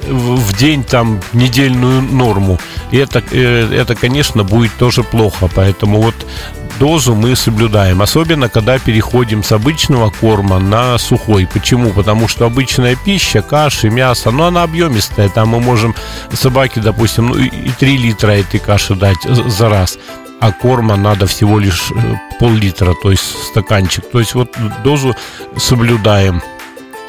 в 0.09 0.57
день 0.57 0.85
там 0.85 1.21
недельную 1.33 2.03
норму. 2.03 2.59
И 2.91 2.97
это, 2.97 3.23
э, 3.31 3.75
это, 3.75 3.95
конечно, 3.95 4.45
будет 4.45 4.73
тоже 4.79 5.03
плохо. 5.03 5.49
Поэтому 5.55 6.01
вот 6.01 6.15
дозу 6.79 7.15
мы 7.15 7.37
соблюдаем. 7.37 8.03
Особенно, 8.03 8.49
когда 8.49 8.79
переходим 8.79 9.43
с 9.43 9.53
обычного 9.53 10.11
корма 10.11 10.59
на 10.59 10.99
сухой. 10.99 11.47
Почему? 11.47 11.93
Потому 11.93 12.29
что 12.29 12.47
обычная 12.47 12.97
пища, 12.97 13.43
каши, 13.43 13.91
мясо, 13.91 14.31
ну, 14.31 14.45
она 14.45 14.63
объемистая. 14.63 15.29
Там 15.29 15.49
мы 15.49 15.61
можем 15.61 15.95
собаке, 16.33 16.81
допустим, 16.81 17.29
ну, 17.29 17.39
и 17.39 17.71
3 17.71 17.97
литра 17.97 18.33
этой 18.33 18.61
каши 18.61 18.95
дать 18.95 19.23
за 19.23 19.69
раз 19.69 19.99
а 20.39 20.53
корма 20.53 20.97
надо 20.97 21.27
всего 21.27 21.59
лишь 21.59 21.91
э, 21.91 22.15
пол-литра, 22.39 22.95
то 23.03 23.11
есть 23.11 23.25
стаканчик. 23.49 24.05
То 24.11 24.19
есть 24.19 24.35
вот 24.35 24.55
дозу 24.85 25.17
соблюдаем. 25.57 26.43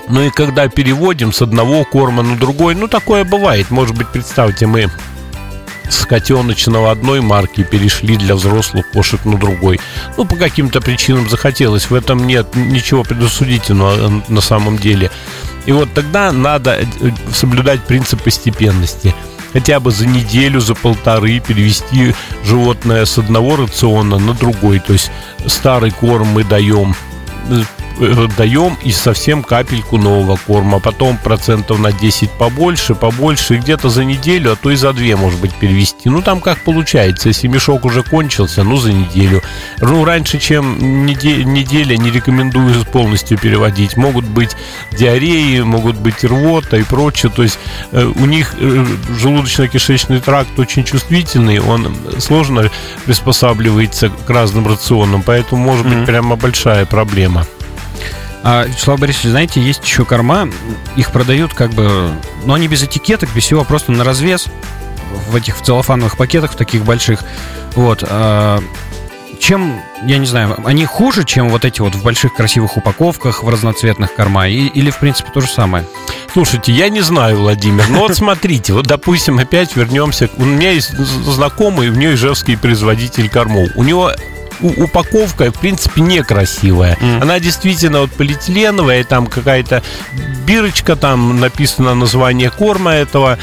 Ну 0.08 0.22
и 0.22 0.30
когда 0.30 0.70
переводим 0.70 1.34
с 1.34 1.42
одного 1.42 1.84
корма 1.84 2.24
на 2.24 2.38
другой, 2.38 2.76
ну 2.76 2.88
такое 2.88 3.26
бывает. 3.26 3.70
Может 3.70 3.98
быть, 3.98 4.08
представьте, 4.08 4.66
мы 4.66 4.90
с 5.90 6.06
котеночного 6.06 6.92
одной 6.92 7.22
марки 7.22 7.64
перешли 7.64 8.18
для 8.18 8.36
взрослых 8.36 8.90
кошек 8.92 9.24
на 9.26 9.38
другой. 9.38 9.80
Ну, 10.18 10.26
по 10.26 10.36
каким-то 10.36 10.82
причинам 10.82 11.30
захотелось. 11.30 11.90
В 11.90 11.94
этом 11.94 12.28
нет 12.28 12.56
ничего 12.56 13.04
предусудительного 13.04 13.96
э, 13.96 14.22
на 14.28 14.42
самом 14.42 14.78
деле. 14.78 15.12
И 15.66 15.72
вот 15.72 15.94
тогда 15.94 16.32
надо 16.32 16.80
э, 16.80 16.86
соблюдать 17.34 17.82
принцип 17.82 18.22
постепенности. 18.22 19.14
Хотя 19.54 19.80
бы 19.80 19.92
за 19.92 20.06
неделю, 20.06 20.60
за 20.60 20.76
полторы 20.76 21.40
перевести 21.40 22.14
животное 22.46 23.06
с 23.06 23.18
одного 23.18 23.56
рациона 23.56 24.18
на 24.18 24.34
другой. 24.34 24.80
То 24.80 24.94
есть 24.94 25.12
старый 25.46 25.92
корм 25.92 26.28
мы 26.28 26.44
даем 26.44 26.96
э, 27.50 27.64
даем 28.38 28.78
и 28.84 28.92
совсем 28.92 29.44
капельку 29.44 29.98
нового 29.98 30.38
корма. 30.38 30.80
Потом 30.80 31.18
процентов 31.18 31.80
на 31.80 31.92
10 31.92 32.32
побольше, 32.32 32.96
побольше. 32.96 33.56
И 33.56 33.58
где-то 33.60 33.90
за 33.90 34.04
неделю, 34.04 34.54
а 34.54 34.56
то 34.56 34.72
и 34.72 34.76
за 34.76 34.94
две, 34.94 35.16
может 35.16 35.40
быть, 35.40 35.54
перевести. 35.54 36.10
Ну, 36.10 36.22
там 36.22 36.42
как 36.42 36.60
получается. 36.64 37.30
Если 37.30 37.48
мешок 37.48 37.86
уже 37.86 38.04
кончился, 38.04 38.64
ну, 38.64 38.78
за 38.78 38.94
неделю. 38.94 39.42
Ну, 39.82 40.06
раньше, 40.06 40.40
чем 40.40 41.06
неделя, 41.06 41.44
неделя 41.44 41.98
не 41.98 42.12
рекомендую 42.12 42.74
полностью 42.86 43.38
переводить. 43.38 43.98
Могут 43.98 44.26
быть 44.26 44.56
диареи, 44.92 45.62
могут 45.62 45.98
быть 45.98 46.24
рвота 46.24 46.78
и 46.78 46.84
прочее. 46.84 47.32
То 47.36 47.44
есть 47.44 47.60
э, 47.92 48.04
у 48.04 48.26
них 48.26 48.56
э, 48.60 48.86
желудочно-кишечный 49.10 50.20
тракт 50.20 50.58
очень 50.60 50.84
чувствительный, 50.84 51.60
он 51.60 51.96
сложно 52.20 52.70
приспосабливается 53.06 54.10
к 54.10 54.30
разным 54.30 54.68
рационам, 54.68 55.24
поэтому 55.24 55.64
может 55.64 55.86
быть 55.86 56.00
mm-hmm. 56.00 56.06
прямо 56.06 56.36
большая 56.36 56.86
проблема. 56.86 57.46
А, 58.44 58.66
Вячеслав 58.66 59.00
Борисович, 59.00 59.32
знаете, 59.32 59.62
есть 59.62 59.84
еще 59.84 60.06
корма, 60.06 60.48
их 60.96 61.12
продают 61.12 61.54
как 61.54 61.72
бы, 61.72 62.12
ну, 62.46 62.54
они 62.54 62.68
без 62.68 62.84
этикеток, 62.84 63.30
без 63.34 63.44
всего, 63.44 63.64
просто 63.64 63.92
на 63.92 64.04
развес 64.04 64.46
в 65.30 65.36
этих 65.36 65.58
в 65.58 65.64
целлофановых 65.64 66.18
пакетах, 66.18 66.54
в 66.54 66.56
таких 66.56 66.84
больших. 66.84 67.24
Вот. 67.76 68.04
А, 68.08 68.62
чем, 69.40 69.82
я 70.06 70.18
не 70.18 70.26
знаю, 70.26 70.58
они 70.66 70.86
хуже, 70.86 71.24
чем 71.24 71.50
вот 71.50 71.66
эти 71.66 71.82
вот 71.82 71.96
в 71.96 72.04
больших 72.04 72.34
красивых 72.34 72.78
упаковках, 72.78 73.44
в 73.44 73.50
разноцветных 73.50 74.14
корма, 74.16 74.48
и, 74.48 74.68
или, 74.68 74.90
в 74.90 74.98
принципе, 74.98 75.32
то 75.32 75.42
же 75.42 75.48
самое? 75.48 75.86
Слушайте, 76.34 76.72
я 76.72 76.90
не 76.90 77.02
знаю, 77.02 77.38
Владимир, 77.38 77.88
но 77.90 78.00
вот 78.00 78.16
смотрите, 78.16 78.74
вот, 78.74 78.86
допустим, 78.88 79.40
опять 79.40 79.76
вернемся. 79.76 80.30
У 80.38 80.46
меня 80.46 80.72
есть 80.72 80.92
знакомый 80.92 81.90
в 81.90 81.98
нее 81.98 82.16
ижевский 82.16 82.58
производитель 82.58 83.30
кормов. 83.30 83.70
У 83.76 83.84
него 83.84 84.12
упаковка, 84.62 85.52
в 85.52 85.60
принципе, 85.60 86.02
некрасивая. 86.02 86.96
Mm. 86.96 87.22
Она 87.22 87.40
действительно 87.40 88.02
вот 88.02 88.12
полиэтиленовая, 88.12 89.04
там 89.04 89.28
какая-то 89.28 89.84
бирочка, 90.46 90.96
там 90.96 91.40
написано 91.40 91.96
название 91.96 92.50
корма 92.50 92.92
этого. 92.92 93.38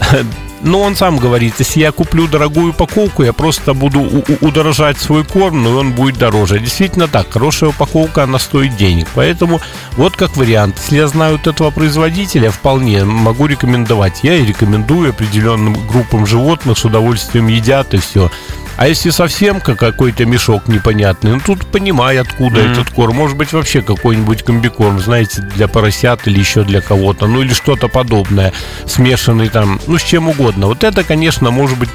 Но 0.62 0.80
он 0.82 0.94
сам 0.94 1.18
говорит, 1.18 1.54
если 1.58 1.80
я 1.80 1.92
куплю 1.92 2.26
дорогую 2.26 2.70
упаковку, 2.70 3.22
я 3.22 3.32
просто 3.32 3.72
буду 3.72 4.00
удорожать 4.40 4.98
свой 4.98 5.24
корм, 5.24 5.62
но 5.62 5.78
он 5.78 5.92
будет 5.92 6.18
дороже. 6.18 6.58
Действительно 6.58 7.08
так, 7.08 7.30
хорошая 7.30 7.70
упаковка, 7.70 8.24
она 8.24 8.38
стоит 8.38 8.76
денег. 8.76 9.08
Поэтому 9.14 9.60
вот 9.92 10.16
как 10.16 10.36
вариант. 10.36 10.76
Если 10.78 10.96
я 10.96 11.08
знаю 11.08 11.38
вот 11.38 11.46
этого 11.46 11.70
производителя, 11.70 12.50
вполне 12.50 13.04
могу 13.04 13.46
рекомендовать. 13.46 14.20
Я 14.22 14.34
и 14.34 14.44
рекомендую 14.44 15.10
определенным 15.10 15.74
группам 15.86 16.26
животных, 16.26 16.78
с 16.78 16.84
удовольствием 16.84 17.46
едят 17.46 17.94
и 17.94 17.98
все. 17.98 18.30
А 18.76 18.88
если 18.88 19.10
совсем 19.10 19.60
как 19.60 19.78
какой-то 19.78 20.24
мешок 20.24 20.68
непонятный, 20.68 21.32
ну 21.32 21.40
тут 21.44 21.66
понимай, 21.66 22.18
откуда 22.18 22.60
mm-hmm. 22.60 22.72
этот 22.72 22.90
корм. 22.90 23.16
Может 23.16 23.36
быть, 23.36 23.52
вообще 23.52 23.82
какой-нибудь 23.82 24.42
комбикорм, 24.42 24.98
знаете, 24.98 25.42
для 25.42 25.68
поросят 25.68 26.26
или 26.26 26.38
еще 26.38 26.64
для 26.64 26.80
кого-то. 26.80 27.26
Ну 27.26 27.42
или 27.42 27.52
что-то 27.52 27.88
подобное, 27.88 28.52
смешанный 28.86 29.48
там, 29.48 29.80
ну 29.86 29.98
с 29.98 30.02
чем 30.02 30.28
угодно. 30.28 30.66
Вот 30.66 30.84
это, 30.84 31.04
конечно, 31.04 31.50
может 31.50 31.78
быть 31.78 31.90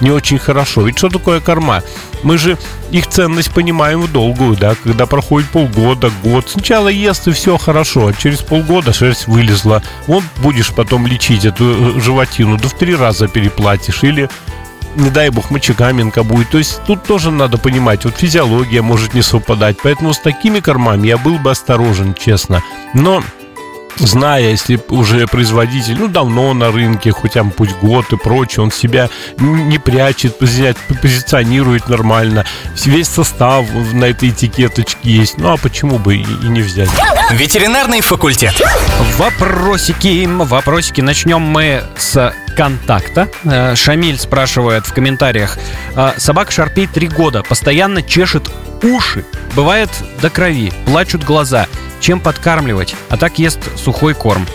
не 0.00 0.10
очень 0.10 0.38
хорошо. 0.38 0.82
Ведь 0.82 0.98
что 0.98 1.08
такое 1.08 1.40
корма? 1.40 1.82
Мы 2.22 2.38
же 2.38 2.58
их 2.90 3.06
ценность 3.06 3.52
понимаем 3.52 4.00
в 4.00 4.12
долгую, 4.12 4.56
да, 4.56 4.74
когда 4.82 5.06
проходит 5.06 5.48
полгода, 5.50 6.10
год. 6.22 6.48
Сначала 6.48 6.88
ест 6.88 7.28
и 7.28 7.32
все 7.32 7.58
хорошо, 7.58 8.08
а 8.08 8.12
через 8.12 8.38
полгода 8.38 8.92
шерсть 8.92 9.26
вылезла. 9.26 9.82
Вот 10.06 10.24
будешь 10.36 10.72
потом 10.72 11.06
лечить 11.06 11.44
эту 11.44 11.96
э, 11.96 12.00
животину, 12.00 12.56
да 12.56 12.68
в 12.68 12.74
три 12.74 12.94
раза 12.94 13.28
переплатишь. 13.28 14.02
Или 14.02 14.28
не 14.96 15.10
дай 15.10 15.30
бог, 15.30 15.50
мочекаменка 15.50 16.22
будет. 16.22 16.50
То 16.50 16.58
есть 16.58 16.80
тут 16.86 17.04
тоже 17.04 17.30
надо 17.30 17.58
понимать, 17.58 18.04
вот 18.04 18.16
физиология 18.16 18.82
может 18.82 19.14
не 19.14 19.22
совпадать. 19.22 19.76
Поэтому 19.82 20.12
с 20.12 20.18
такими 20.18 20.60
кормами 20.60 21.08
я 21.08 21.18
был 21.18 21.38
бы 21.38 21.50
осторожен, 21.50 22.14
честно. 22.14 22.62
Но 22.94 23.22
зная, 23.96 24.50
если 24.50 24.80
уже 24.88 25.26
производитель, 25.26 25.96
ну, 25.98 26.08
давно 26.08 26.52
на 26.54 26.70
рынке, 26.70 27.10
хоть 27.10 27.32
там 27.32 27.50
пусть 27.50 27.76
год 27.76 28.12
и 28.12 28.16
прочее, 28.16 28.64
он 28.64 28.70
себя 28.70 29.08
не 29.38 29.78
прячет, 29.78 30.38
позиционирует 30.38 31.88
нормально, 31.88 32.44
весь 32.84 33.08
состав 33.08 33.66
на 33.92 34.06
этой 34.06 34.30
этикеточке 34.30 35.10
есть, 35.10 35.38
ну, 35.38 35.52
а 35.52 35.56
почему 35.56 35.98
бы 35.98 36.16
и 36.16 36.24
не 36.48 36.62
взять? 36.62 36.90
Ветеринарный 37.30 38.00
факультет. 38.00 38.60
Вопросики, 39.16 40.26
вопросики. 40.26 41.00
Начнем 41.00 41.40
мы 41.40 41.84
с 41.96 42.34
контакта. 42.54 43.28
Э, 43.44 43.74
Шамиль 43.74 44.18
спрашивает 44.18 44.86
в 44.86 44.94
комментариях. 44.94 45.58
«Э, 45.96 46.12
Собака 46.16 46.50
Шарпей 46.50 46.86
три 46.86 47.08
года, 47.08 47.42
постоянно 47.42 48.02
чешет 48.02 48.50
уши, 48.82 49.24
бывает 49.54 49.90
до 50.20 50.30
крови, 50.30 50.72
плачут 50.86 51.24
глаза. 51.24 51.66
Чем 52.00 52.20
подкармливать? 52.20 52.94
А 53.08 53.16
так 53.16 53.38
ест 53.38 53.60
сухой 53.78 54.14
корм. 54.14 54.46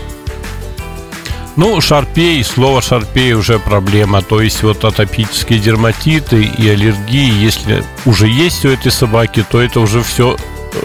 Ну, 1.56 1.82
шарпей, 1.82 2.42
слово 2.44 2.82
шарпей 2.82 3.34
уже 3.34 3.60
проблема. 3.60 4.22
То 4.22 4.40
есть 4.42 4.64
вот 4.64 4.86
атопические 4.86 5.60
дерматиты 5.60 6.44
и 6.44 6.70
аллергии, 6.70 7.34
если 7.34 7.84
уже 8.06 8.30
есть 8.30 8.64
у 8.66 8.70
этой 8.70 8.92
собаки, 8.92 9.44
то 9.50 9.60
это 9.60 9.82
уже 9.82 10.02
все 10.02 10.38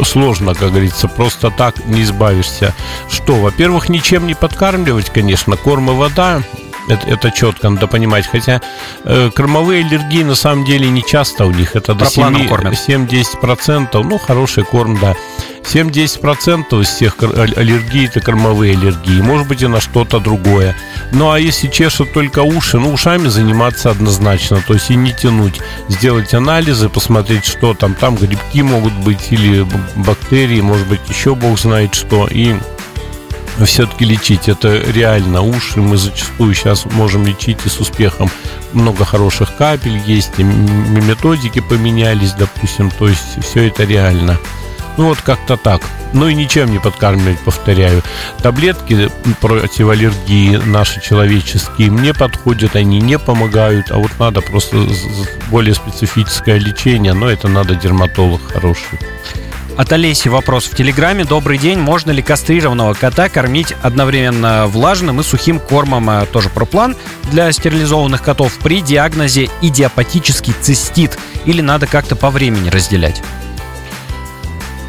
сложно, 0.02 0.54
как 0.54 0.70
говорится, 0.70 1.06
просто 1.06 1.50
так 1.50 1.86
не 1.86 2.02
избавишься. 2.02 2.74
Что, 3.10 3.34
во-первых, 3.36 3.88
ничем 3.88 4.26
не 4.26 4.34
подкармливать, 4.34 5.10
конечно, 5.10 5.56
корм 5.56 5.90
и 5.90 5.94
вода, 5.94 6.42
это, 6.88 7.06
это 7.08 7.30
четко 7.30 7.70
надо 7.70 7.86
понимать. 7.86 8.26
Хотя 8.26 8.60
э, 9.04 9.30
кормовые 9.34 9.84
аллергии 9.84 10.22
на 10.22 10.34
самом 10.34 10.64
деле 10.64 10.88
не 10.88 11.02
часто 11.02 11.46
у 11.46 11.52
них. 11.52 11.76
Это 11.76 11.94
до 11.94 12.04
7-10%. 12.74 14.02
Ну, 14.02 14.18
хороший 14.18 14.64
корм, 14.64 14.98
да. 15.00 15.14
7-10% 15.64 16.82
из 16.82 16.88
всех 16.88 17.16
аллергий 17.22 18.06
это 18.06 18.20
кормовые 18.20 18.76
аллергии. 18.76 19.20
Может 19.20 19.48
быть 19.48 19.62
и 19.62 19.66
на 19.66 19.80
что-то 19.80 20.20
другое. 20.20 20.76
Ну 21.12 21.30
а 21.30 21.40
если 21.40 21.68
чешут 21.68 22.12
только 22.12 22.40
уши, 22.40 22.78
ну 22.78 22.92
ушами 22.92 23.28
заниматься 23.28 23.90
однозначно. 23.90 24.62
То 24.66 24.74
есть 24.74 24.90
и 24.90 24.94
не 24.94 25.12
тянуть. 25.12 25.60
Сделать 25.88 26.34
анализы, 26.34 26.88
посмотреть, 26.88 27.46
что 27.46 27.74
там. 27.74 27.94
Там 27.94 28.16
грибки 28.16 28.62
могут 28.62 28.92
быть 28.92 29.28
или 29.30 29.66
бактерии, 29.96 30.60
может 30.60 30.86
быть 30.86 31.00
еще 31.08 31.34
бог 31.34 31.58
знает 31.58 31.94
что. 31.94 32.28
И 32.30 32.54
все-таки 33.64 34.04
лечить. 34.04 34.48
Это 34.48 34.78
реально 34.90 35.42
уши. 35.42 35.80
Мы 35.80 35.96
зачастую 35.96 36.54
сейчас 36.54 36.84
можем 36.86 37.26
лечить 37.26 37.58
и 37.64 37.68
с 37.68 37.78
успехом. 37.80 38.30
Много 38.72 39.04
хороших 39.04 39.56
капель 39.56 40.00
есть, 40.06 40.32
и 40.38 40.42
методики 40.42 41.60
поменялись, 41.60 42.32
допустим. 42.32 42.90
То 42.90 43.08
есть 43.08 43.42
все 43.42 43.68
это 43.68 43.84
реально. 43.84 44.38
Ну 44.96 45.08
вот 45.08 45.20
как-то 45.20 45.56
так. 45.56 45.82
Ну 46.12 46.28
и 46.28 46.34
ничем 46.34 46.70
не 46.70 46.78
подкармливать, 46.78 47.40
повторяю. 47.40 48.02
Таблетки 48.38 49.10
против 49.40 49.88
аллергии 49.88 50.56
наши 50.56 51.00
человеческие 51.00 51.90
мне 51.90 52.14
подходят, 52.14 52.76
они 52.76 53.00
не 53.00 53.18
помогают, 53.18 53.90
а 53.90 53.98
вот 53.98 54.12
надо 54.20 54.40
просто 54.40 54.86
более 55.50 55.74
специфическое 55.74 56.58
лечение, 56.58 57.14
но 57.14 57.28
это 57.28 57.48
надо 57.48 57.74
дерматолог 57.74 58.40
хороший. 58.52 59.00
От 59.76 59.92
Олеси 59.92 60.28
вопрос 60.28 60.66
в 60.66 60.76
Телеграме. 60.76 61.24
Добрый 61.24 61.58
день. 61.58 61.80
Можно 61.80 62.12
ли 62.12 62.22
кастрированного 62.22 62.94
кота 62.94 63.28
кормить 63.28 63.74
одновременно 63.82 64.68
влажным 64.68 65.20
и 65.20 65.24
сухим 65.24 65.58
кормом, 65.58 66.08
а, 66.08 66.26
тоже 66.26 66.48
проплан, 66.48 66.94
для 67.32 67.50
стерилизованных 67.50 68.22
котов 68.22 68.56
при 68.58 68.80
диагнозе 68.80 69.50
идиопатический 69.62 70.54
цистит? 70.60 71.18
Или 71.44 71.60
надо 71.60 71.88
как-то 71.88 72.14
по 72.14 72.30
времени 72.30 72.68
разделять? 72.68 73.20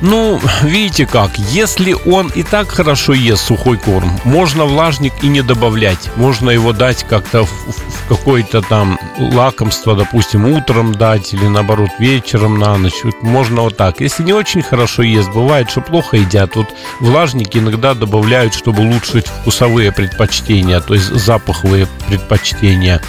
Ну, 0.08 0.39
видите 0.62 1.08
как, 1.08 1.36
если 1.39 1.96
он 2.06 2.28
и 2.36 2.44
так 2.44 2.70
хорошо 2.70 3.13
ест 3.13 3.48
сухой 3.48 3.80
корм, 3.80 4.12
можно 4.24 4.65
влажник 4.65 5.13
и 5.24 5.28
не 5.28 5.41
добавлять. 5.41 6.12
Можно 6.15 6.52
его 6.52 6.74
дать 6.74 7.04
как-то 7.04 7.44
в, 7.44 7.50
в 7.50 8.08
какое-то 8.08 8.62
там 8.62 9.00
лакомство, 9.18 9.96
допустим, 9.96 10.46
утром 10.46 10.94
дать 10.94 11.34
или 11.34 11.48
наоборот 11.48 11.89
вечером 11.98 12.60
на 12.60 12.78
ночь. 12.78 13.02
Можно 13.24 13.62
вот 13.62 13.78
так. 13.78 14.00
Если 14.00 14.22
не 14.22 14.34
очень 14.34 14.62
хорошо 14.62 15.02
ест, 15.02 15.32
бывает, 15.32 15.72
что 15.72 15.82
плохо 15.82 16.18
едят. 16.18 16.56
Вот 16.56 16.68
влажники 17.00 17.58
иногда 17.58 17.96
добавляют, 17.96 18.54
чтобы 18.54 18.84
улучшить 18.84 19.26
вкусовые 19.26 19.91
предпочтения, 19.91 20.82
то 20.82 20.94
есть 20.94 21.08
запаховые 21.15 21.88
предпочтения. 22.08 23.02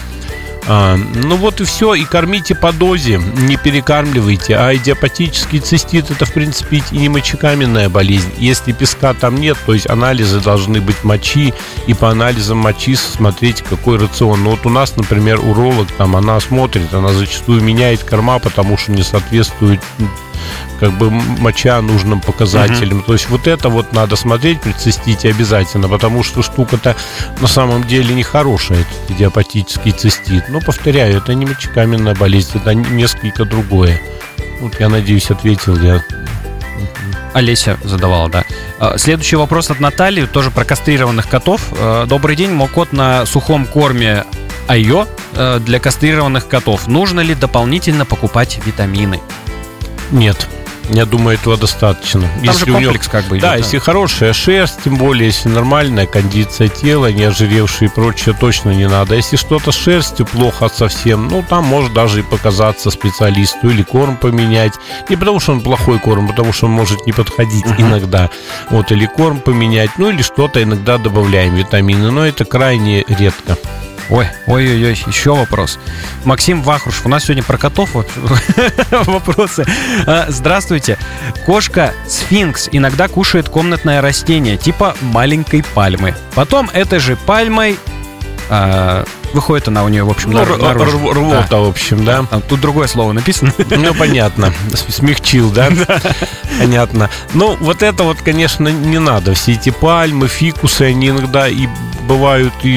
А, 0.69 0.97
ну 0.97 1.37
вот 1.37 1.61
и 1.61 1.65
все, 1.65 1.95
и 1.95 2.05
кормите 2.05 2.55
по 2.55 2.73
дозе, 2.73 3.19
не 3.19 3.57
перекармливайте. 3.57 4.57
А 4.57 4.75
идиопатический 4.75 5.61
цистит 5.61 6.11
это 6.11 6.25
в 6.25 6.33
принципе 6.33 6.83
и 6.91 6.99
не 6.99 7.09
мочекаменная 7.09 7.89
болезнь. 7.89 8.33
Если 8.39 8.73
песка 8.73 9.15
там 9.15 9.37
нет, 9.37 9.57
то 9.65 9.75
есть 9.75 9.89
анализы 9.89 10.41
должны 10.41 10.81
быть 10.81 11.05
мочи, 11.05 11.55
и 11.87 11.95
по 11.95 12.11
анализам 12.11 12.59
мочи 12.59 12.97
смотреть, 12.97 13.63
какой 13.63 13.99
рацион. 13.99 14.43
Ну 14.43 14.51
вот 14.51 14.67
у 14.67 14.71
нас, 14.71 14.97
например, 14.97 15.39
уролог 15.41 15.91
там, 15.93 16.17
она 16.17 16.41
смотрит, 16.41 16.93
она 16.93 17.13
зачастую 17.13 17.63
меняет 17.63 18.03
корма, 18.03 18.39
потому 18.39 18.77
что 18.77 18.93
не 18.93 19.03
соответствует 19.03 19.81
как 20.79 20.93
бы 20.93 21.11
моча 21.11 21.81
нужным 21.81 22.21
показателям. 22.21 22.99
Mm-hmm. 22.99 23.07
То 23.07 23.13
есть 23.13 23.29
вот 23.29 23.47
это 23.47 23.69
вот 23.69 23.93
надо 23.93 24.17
смотреть 24.17 24.61
при 24.61 24.73
цистите 24.73 25.31
обязательно, 25.31 25.89
потому 25.89 26.23
что 26.23 26.43
штука-то 26.43 26.97
на 27.41 27.49
самом 27.49 27.85
деле 27.85 28.15
нехорошая, 28.15 28.81
этот 28.81 29.11
идиопатический 29.17 29.93
цистит. 29.93 30.49
Но, 30.49 30.61
повторяю, 30.61 31.19
это 31.19 31.35
не 31.35 31.47
мочекаменная 31.47 32.15
болезнь, 32.15 32.53
это 32.55 32.75
несколько 32.75 33.45
другое. 33.45 34.01
Вот 34.61 34.79
я 34.81 34.89
надеюсь, 34.89 35.31
ответил 35.31 35.77
я. 35.79 36.03
Олеся 37.35 37.77
задавала, 37.85 38.31
да. 38.31 38.45
А, 38.79 38.97
следующий 38.97 39.37
вопрос 39.37 39.71
от 39.71 39.81
Натальи, 39.81 40.25
тоже 40.25 40.51
про 40.51 40.65
кастрированных 40.65 41.29
котов. 41.29 41.61
А, 41.73 42.07
добрый 42.07 42.37
день, 42.37 42.51
мой 42.51 42.69
кот 42.69 42.93
на 42.93 43.27
сухом 43.27 43.67
корме 43.67 44.25
Айо 44.69 45.07
э, 45.35 45.61
для 45.61 45.79
кастрированных 45.79 46.49
котов. 46.49 46.87
Нужно 46.87 47.21
ли 47.21 47.35
дополнительно 47.35 48.05
покупать 48.05 48.59
витамины? 48.65 49.21
Нет. 50.11 50.49
Я 50.91 51.05
думаю, 51.05 51.37
этого 51.37 51.57
достаточно. 51.57 52.23
Там 52.23 52.43
если 52.43 52.59
же 52.67 52.73
комплекс 52.73 53.07
него, 53.07 53.13
как 53.13 53.25
бы 53.25 53.37
идет, 53.37 53.43
да, 53.43 53.51
да, 53.53 53.57
если 53.57 53.79
хорошая 53.79 54.33
шерсть, 54.33 54.83
тем 54.85 54.97
более, 54.97 55.27
если 55.27 55.49
нормальная 55.49 56.07
кондиция 56.07 56.69
тела, 56.69 57.11
не 57.11 57.25
ожиревшие 57.25 57.89
и 57.89 57.93
прочее, 57.93 58.37
точно 58.39 58.71
не 58.71 58.89
надо. 58.89 59.15
Если 59.15 59.37
что-то 59.37 59.73
с 59.73 59.77
шерстью 59.77 60.27
плохо 60.27 60.69
совсем, 60.69 61.29
ну, 61.29 61.45
там 61.49 61.65
может 61.65 61.93
даже 61.93 62.21
и 62.21 62.23
показаться 62.23 62.91
специалисту 62.91 63.69
или 63.69 63.83
корм 63.83 64.17
поменять. 64.17 64.75
Не 65.09 65.17
потому, 65.17 65.41
что 65.41 65.53
он 65.53 65.61
плохой 65.61 65.99
корм, 65.99 66.27
а 66.27 66.29
потому, 66.29 66.53
что 66.53 66.67
он 66.67 66.73
может 66.73 67.07
не 67.07 67.13
подходить 67.13 67.67
uh-huh. 67.67 67.83
иногда. 67.83 68.31
Вот, 68.71 68.93
или 68.93 69.07
корм 69.07 69.41
поменять, 69.41 69.91
ну, 69.99 70.11
или 70.11 70.23
что-то 70.23 70.63
иногда 70.63 70.99
добавляем 70.99 71.55
витамины, 71.55 72.11
но 72.11 72.27
это 72.27 72.45
крайне 72.45 73.05
редко. 73.09 73.57
Ой, 74.09 74.29
ой-ой-ой, 74.47 74.97
еще 75.07 75.35
вопрос. 75.35 75.79
Максим 76.25 76.63
Вахруш, 76.63 77.03
у 77.05 77.09
нас 77.09 77.25
сегодня 77.25 77.43
про 77.43 77.59
котов 77.59 77.91
вопросы. 78.91 79.67
А, 80.07 80.27
здравствуйте. 80.29 80.97
Кошка 81.45 81.93
сфинкс 82.07 82.69
иногда 82.71 83.09
кушает 83.09 83.49
комнатное 83.49 84.01
растение, 84.01 84.57
типа 84.57 84.97
маленькой 85.01 85.65
пальмы. 85.75 86.15
Потом 86.35 86.71
этой 86.73 87.01
же 87.01 87.17
пальмой 87.17 87.79
А, 88.49 89.05
выходит 89.33 89.69
она 89.69 89.85
у 89.85 89.89
нее, 89.89 90.05
в 90.05 90.11
общем, 90.11 90.31
Ну, 90.31 90.39
нар- 90.39 90.57
наружу. 90.59 91.13
рвота, 91.13 91.59
в 91.59 91.69
общем, 91.69 92.05
да. 92.05 92.25
А, 92.31 92.41
Тут 92.41 92.61
другое 92.61 92.87
слово 92.87 93.13
написано. 93.13 93.53
Ну, 93.71 93.95
понятно. 93.95 94.53
Смягчил, 94.89 95.51
да? 95.55 95.69
Понятно. 96.59 97.11
Ну, 97.35 97.57
вот 97.61 97.83
это 97.83 98.05
вот, 98.05 98.19
конечно, 98.23 98.69
не 98.69 98.99
надо. 98.99 99.35
Все 99.35 99.53
эти 99.53 99.71
пальмы, 99.71 100.29
фикусы, 100.29 100.83
они 100.83 101.09
иногда 101.09 101.49
и 101.49 101.67
бывают 102.09 102.53
и 102.63 102.71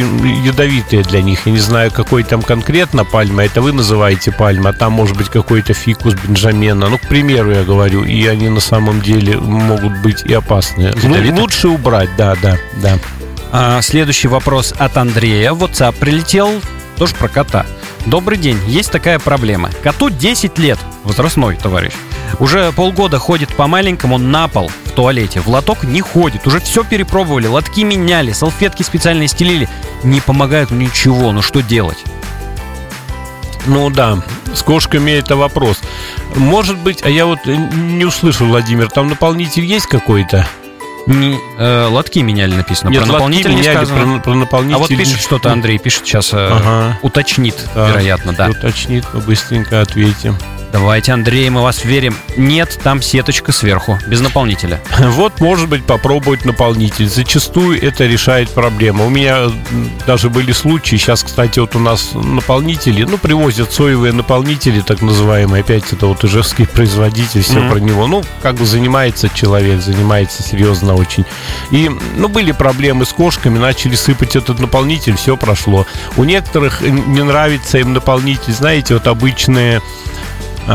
ядовитые 0.43 1.03
для 1.03 1.21
них. 1.21 1.45
Я 1.45 1.51
не 1.51 1.59
знаю, 1.59 1.91
какой 1.91 2.23
там 2.23 2.41
конкретно 2.41 3.05
пальма. 3.05 3.43
Это 3.45 3.61
вы 3.61 3.71
называете 3.71 4.31
пальма, 4.31 4.71
а 4.71 4.73
там 4.73 4.93
может 4.93 5.15
быть 5.17 5.29
какой-то 5.29 5.73
фикус 5.73 6.15
Бенджамена. 6.15 6.89
Ну, 6.89 6.97
к 6.97 7.07
примеру, 7.07 7.51
я 7.51 7.63
говорю. 7.63 8.03
И 8.03 8.25
они 8.25 8.49
на 8.49 8.59
самом 8.59 9.01
деле 9.01 9.37
могут 9.37 9.97
быть 9.99 10.23
и 10.23 10.33
опасные. 10.33 10.89
Ядовитые? 10.89 11.33
Лучше 11.41 11.67
убрать, 11.69 12.09
да, 12.17 12.35
да, 12.41 12.57
да. 12.81 12.97
А, 13.51 13.81
Следующий 13.81 14.27
вопрос 14.27 14.73
от 14.77 14.97
Андрея. 14.97 15.53
В 15.53 15.63
WhatsApp 15.63 15.95
прилетел, 15.99 16.61
тоже 16.97 17.15
про 17.15 17.27
кота. 17.27 17.65
Добрый 18.05 18.37
день, 18.37 18.59
есть 18.67 18.91
такая 18.91 19.19
проблема. 19.19 19.69
Коту 19.83 20.09
10 20.09 20.57
лет, 20.59 20.77
возрастной 21.03 21.55
товарищ. 21.55 21.93
Уже 22.39 22.71
полгода 22.71 23.17
ходит 23.17 23.53
по 23.55 23.67
маленькому 23.67 24.17
на 24.17 24.47
пол 24.47 24.71
в 24.85 24.91
туалете. 24.91 25.41
В 25.41 25.47
лоток 25.47 25.83
не 25.83 26.01
ходит. 26.01 26.45
Уже 26.45 26.59
все 26.59 26.83
перепробовали. 26.83 27.47
Лотки 27.47 27.81
меняли, 27.81 28.31
салфетки 28.31 28.83
специально 28.83 29.27
стелили. 29.27 29.67
Не 30.03 30.21
помогает 30.21 30.69
ничего. 30.71 31.31
Ну 31.31 31.41
что 31.41 31.61
делать? 31.61 32.03
Ну 33.65 33.89
да, 33.89 34.23
с 34.53 34.61
кошками 34.61 35.11
это 35.11 35.35
вопрос. 35.35 35.81
Может 36.35 36.77
быть, 36.77 37.03
а 37.03 37.09
я 37.09 37.25
вот 37.25 37.45
не 37.45 38.05
услышал, 38.05 38.47
Владимир, 38.47 38.89
там 38.89 39.09
наполнитель 39.09 39.65
есть 39.65 39.87
какой-то? 39.87 40.47
Не, 41.07 41.39
э, 41.57 41.87
лотки 41.87 42.19
меняли 42.19 42.55
написано. 42.55 42.89
Нет, 42.89 43.03
про 43.03 43.13
наполнитель 43.13 43.49
не 43.51 43.57
меняли, 43.57 43.75
сказано. 43.85 44.13
про, 44.15 44.21
про 44.21 44.33
наполнитель. 44.35 44.75
А 44.75 44.79
вот 44.79 44.89
пишет 44.89 45.19
что-то 45.19 45.51
Андрей, 45.51 45.77
пишет 45.79 46.05
сейчас, 46.05 46.33
э, 46.33 46.37
Ага. 46.51 46.99
уточнит, 47.01 47.55
Да. 47.73 47.89
вероятно, 47.89 48.33
да. 48.33 48.49
Уточнит, 48.49 49.05
мы 49.13 49.21
быстренько 49.21 49.81
ответим. 49.81 50.37
Давайте, 50.71 51.13
Андрей, 51.13 51.49
мы 51.49 51.63
вас 51.63 51.83
верим. 51.83 52.15
Нет, 52.37 52.79
там 52.83 53.01
сеточка 53.01 53.51
сверху, 53.51 53.97
без 54.07 54.21
наполнителя. 54.21 54.79
Вот, 54.99 55.41
может 55.41 55.67
быть, 55.67 55.83
попробовать 55.83 56.45
наполнитель. 56.45 57.09
Зачастую 57.09 57.81
это 57.81 58.05
решает 58.05 58.49
проблему. 58.51 59.07
У 59.07 59.09
меня 59.09 59.47
даже 60.05 60.29
были 60.29 60.51
случаи, 60.51 60.95
сейчас, 60.97 61.23
кстати, 61.23 61.59
вот 61.59 61.75
у 61.75 61.79
нас 61.79 62.11
наполнители, 62.13 63.03
ну, 63.03 63.17
привозят 63.17 63.73
соевые 63.73 64.13
наполнители, 64.13 64.81
так 64.81 65.01
называемые, 65.01 65.61
опять 65.61 65.91
это 65.91 66.05
вот 66.05 66.23
ижевский 66.23 66.67
производитель, 66.67 67.41
все 67.41 67.59
Мгм. 67.59 67.69
про 67.71 67.79
него. 67.79 68.07
Ну, 68.07 68.23
как 68.43 68.55
бы 68.55 68.65
занимается 68.65 69.27
человек, 69.29 69.81
занимается 69.81 70.43
серьезно 70.43 70.93
очень. 70.93 71.25
И, 71.71 71.89
ну, 72.15 72.27
были 72.29 72.51
проблемы 72.51 73.05
с 73.05 73.09
кошками, 73.09 73.57
начали 73.57 73.95
сыпать 73.95 74.35
этот 74.35 74.59
наполнитель, 74.59 75.15
все 75.17 75.35
прошло. 75.35 75.87
У 76.15 76.23
некоторых 76.23 76.81
э, 76.83 76.89
не 76.89 77.23
нравится 77.23 77.79
им 77.79 77.93
наполнитель, 77.93 78.53
знаете, 78.53 78.93
вот 78.93 79.07
обычные 79.07 79.81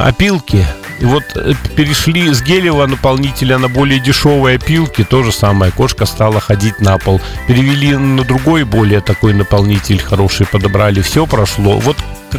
опилки. 0.03 0.67
И 1.01 1.05
вот 1.05 1.25
э, 1.35 1.55
перешли 1.77 2.33
с 2.33 2.43
гелевого 2.43 2.87
наполнителя 2.87 3.59
на 3.59 3.69
более 3.69 4.01
дешевые 4.01 4.57
опилки. 4.57 5.05
То 5.05 5.23
же 5.23 5.33
самое. 5.33 5.73
Кошка 5.73 6.07
стала 6.07 6.41
ходить 6.41 6.81
на 6.81 6.99
пол. 6.99 7.21
Перевели 7.47 7.97
на 7.97 8.25
другой, 8.25 8.65
более 8.65 9.01
такой 9.01 9.35
наполнитель 9.35 10.01
хороший, 10.01 10.47
подобрали. 10.47 11.01
Все 11.01 11.27
прошло. 11.27 11.79
Вот 11.79 11.97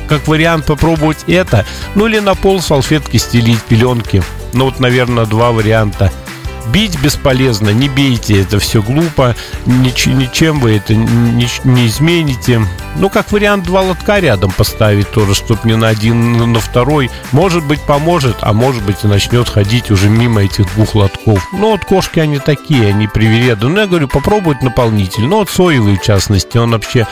как, 0.08 0.28
вариант 0.28 0.65
попробовать 0.65 1.24
это. 1.28 1.65
Ну 1.96 2.08
или 2.08 2.20
на 2.20 2.36
пол 2.36 2.62
салфетки 2.62 3.18
стелить, 3.18 3.62
пеленки. 3.63 4.24
Ну 4.54 4.65
вот, 4.65 4.80
наверное, 4.80 5.26
два 5.26 5.52
варианта. 5.52 6.12
Бить 6.71 6.99
бесполезно, 7.01 7.69
не 7.69 7.89
бейте, 7.89 8.41
это 8.41 8.60
все 8.60 8.82
глупо, 8.82 9.36
нич- 9.65 10.12
ничем 10.12 10.60
вы 10.60 10.78
это 10.78 10.95
не, 10.95 11.47
не 11.63 11.88
измените. 11.88 12.62
Ну, 12.97 13.10
как 13.10 13.32
вариант, 13.32 13.65
два 13.65 13.82
лотка 13.82 14.19
рядом 14.19 14.51
поставить 14.51 15.10
тоже, 15.12 15.36
чтобы 15.36 15.62
не 15.65 15.75
на 15.75 15.89
один, 15.89 16.51
на- 16.51 16.60
второй. 16.60 17.12
Может 17.32 17.63
быть, 17.65 17.82
поможет, 17.82 18.38
а 18.41 18.54
может 18.54 18.84
быть 18.84 19.04
и 19.04 19.08
начнет 19.08 19.47
ходить 19.47 19.91
уже 19.91 20.10
мимо 20.10 20.43
этих 20.43 20.73
двух 20.75 20.95
лотков. 20.95 21.47
Ну, 21.51 21.71
вот 21.71 21.86
кошки, 21.86 22.19
они 22.19 22.39
такие, 22.39 22.88
они 22.88 23.08
привереды. 23.08 23.67
Ну, 23.67 23.80
я 23.80 23.88
говорю, 23.88 24.08
попробовать 24.08 24.62
наполнитель. 24.63 25.23
Ну, 25.25 25.38
вот 25.38 25.49
соевый, 25.49 25.97
в 25.97 26.01
частности, 26.01 26.58
он 26.58 26.71
вообще... 26.71 27.08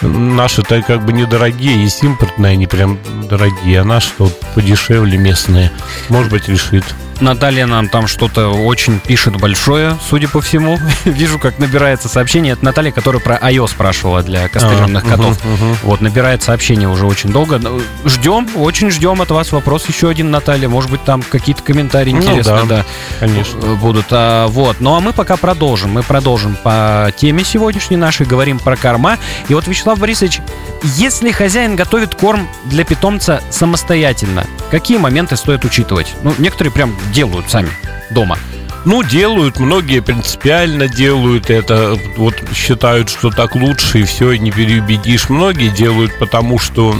Наши-то 0.00 0.80
как 0.82 1.04
бы 1.04 1.12
недорогие, 1.12 1.82
есть 1.82 2.04
импортные, 2.04 2.52
они 2.52 2.68
прям 2.68 2.98
дорогие, 3.28 3.80
а 3.80 3.84
наши 3.84 4.10
вот 4.18 4.38
подешевле 4.54 5.18
местные. 5.18 5.72
Может 6.08 6.30
быть, 6.30 6.48
решит. 6.48 6.84
Наталья 7.20 7.66
нам 7.66 7.88
там 7.88 8.06
что-то 8.06 8.48
очень 8.48 9.00
пишет 9.00 9.36
большое, 9.36 9.98
судя 10.08 10.28
по 10.28 10.40
всему. 10.40 10.78
Вижу, 11.04 11.38
как 11.38 11.58
набирается 11.58 12.08
сообщение. 12.08 12.52
Это 12.52 12.64
Наталья, 12.64 12.92
которая 12.92 13.20
про 13.20 13.36
iOS 13.36 13.70
спрашивала 13.70 14.22
для 14.22 14.48
кастрированных 14.48 15.04
А, 15.04 15.08
котов. 15.08 15.44
мгм, 15.44 15.54
мгм. 15.54 15.76
Вот, 15.82 16.00
набирает 16.00 16.42
сообщение 16.42 16.88
уже 16.88 17.06
очень 17.06 17.30
долго. 17.30 17.58
Ну, 17.58 17.80
Ждем, 18.04 18.48
очень 18.56 18.90
ждем 18.90 19.20
от 19.20 19.30
вас 19.30 19.52
вопрос 19.52 19.86
еще 19.88 20.08
один, 20.08 20.30
Наталья. 20.30 20.68
Может 20.68 20.90
быть, 20.90 21.02
там 21.04 21.22
какие-то 21.22 21.62
комментарии 21.62 22.12
Ну 22.12 22.18
интересные, 22.18 22.64
да, 22.64 22.76
да, 22.78 22.84
Конечно. 23.20 23.58
э, 23.62 23.74
будут. 23.74 24.06
А, 24.10 24.46
вот. 24.46 24.76
Ну 24.80 24.94
а 24.94 25.00
мы 25.00 25.12
пока 25.12 25.36
продолжим. 25.36 25.90
Мы 25.90 26.02
продолжим 26.02 26.56
по 26.62 27.12
теме 27.16 27.44
сегодняшней 27.44 27.96
нашей, 27.96 28.26
говорим 28.26 28.58
про 28.58 28.76
корма. 28.76 29.18
И 29.48 29.54
вот, 29.54 29.66
Вячеслав 29.66 29.98
Борисович, 29.98 30.40
если 30.82 31.30
хозяин 31.30 31.76
готовит 31.76 32.14
корм 32.14 32.48
для 32.64 32.84
питомца 32.84 33.42
самостоятельно, 33.50 34.46
какие 34.70 34.98
моменты 34.98 35.36
стоит 35.36 35.64
учитывать? 35.64 36.14
Ну, 36.22 36.34
некоторые 36.38 36.72
прям 36.72 36.96
делают 37.12 37.50
сами 37.50 37.70
дома. 38.10 38.38
Ну, 38.84 39.02
делают, 39.02 39.58
многие 39.58 40.00
принципиально 40.00 40.88
делают 40.88 41.50
это, 41.50 41.98
вот 42.16 42.34
считают, 42.54 43.10
что 43.10 43.30
так 43.30 43.54
лучше, 43.54 44.00
и 44.00 44.04
все, 44.04 44.34
не 44.34 44.50
переубедишь. 44.50 45.28
Многие 45.28 45.68
делают 45.68 46.18
потому, 46.18 46.58
что 46.58 46.96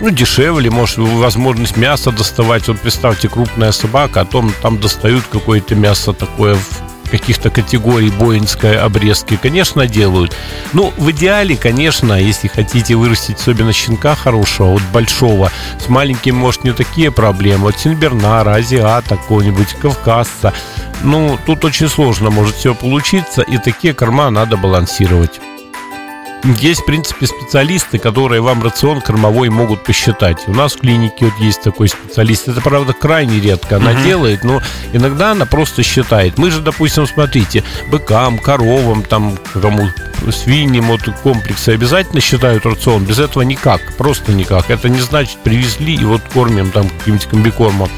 ну, 0.00 0.10
дешевле, 0.10 0.70
может, 0.70 0.98
возможность 0.98 1.76
мяса 1.76 2.10
доставать. 2.10 2.66
Вот 2.68 2.80
представьте, 2.80 3.28
крупная 3.28 3.70
собака, 3.72 4.22
а 4.22 4.24
том 4.24 4.52
там 4.62 4.80
достают 4.80 5.24
какое-то 5.30 5.74
мясо 5.74 6.12
такое 6.12 6.54
в 6.56 6.89
каких-то 7.10 7.50
категорий 7.50 8.10
боинской 8.10 8.76
обрезки, 8.76 9.36
конечно, 9.36 9.86
делают. 9.86 10.36
Ну, 10.72 10.92
в 10.96 11.10
идеале, 11.10 11.56
конечно, 11.56 12.14
если 12.14 12.48
хотите 12.48 12.94
вырастить 12.94 13.38
особенно 13.38 13.72
щенка 13.72 14.14
хорошего, 14.14 14.72
вот 14.72 14.82
большого, 14.92 15.50
с 15.78 15.88
маленьким, 15.88 16.36
может, 16.36 16.64
не 16.64 16.72
такие 16.72 17.10
проблемы. 17.10 17.64
Вот 17.64 17.78
Синбернара, 17.78 18.54
Азиата 18.54 19.16
какого-нибудь, 19.16 19.74
Кавказца. 19.74 20.52
Ну, 21.02 21.38
тут 21.46 21.64
очень 21.64 21.88
сложно 21.88 22.30
может 22.30 22.54
все 22.54 22.74
получиться, 22.74 23.42
и 23.42 23.58
такие 23.58 23.94
корма 23.94 24.30
надо 24.30 24.56
балансировать. 24.56 25.40
Есть, 26.42 26.80
в 26.82 26.86
принципе, 26.86 27.26
специалисты, 27.26 27.98
которые 27.98 28.40
вам 28.40 28.62
рацион 28.62 29.00
кормовой 29.02 29.50
могут 29.50 29.84
посчитать. 29.84 30.38
У 30.46 30.52
нас 30.52 30.74
в 30.74 30.80
клинике 30.80 31.26
вот 31.26 31.34
есть 31.38 31.62
такой 31.62 31.88
специалист. 31.88 32.48
Это, 32.48 32.60
правда, 32.62 32.92
крайне 32.94 33.40
редко 33.40 33.76
она 33.76 33.92
Мгм. 33.92 34.04
делает, 34.04 34.42
но 34.44 34.60
иногда 34.92 35.32
она 35.32 35.44
просто 35.44 35.82
считает. 35.82 36.38
Мы 36.38 36.50
же, 36.50 36.60
допустим, 36.60 37.06
смотрите, 37.06 37.62
быкам, 37.88 38.38
коровам, 38.38 39.02
там, 39.02 39.36
кому 39.52 39.88
свиньям, 40.30 40.86
вот 40.86 41.02
комплексы 41.22 41.70
обязательно 41.70 42.20
считают 42.20 42.66
рацион. 42.66 43.04
Без 43.04 43.18
этого 43.18 43.42
никак, 43.42 43.80
просто 43.96 44.32
никак. 44.32 44.70
Это 44.70 44.88
не 44.88 45.00
значит, 45.00 45.38
привезли 45.38 45.94
и 45.94 46.04
вот 46.04 46.22
кормим 46.32 46.70
там 46.70 46.88
каким-нибудь 46.88 47.26
комбикормом. 47.26 47.88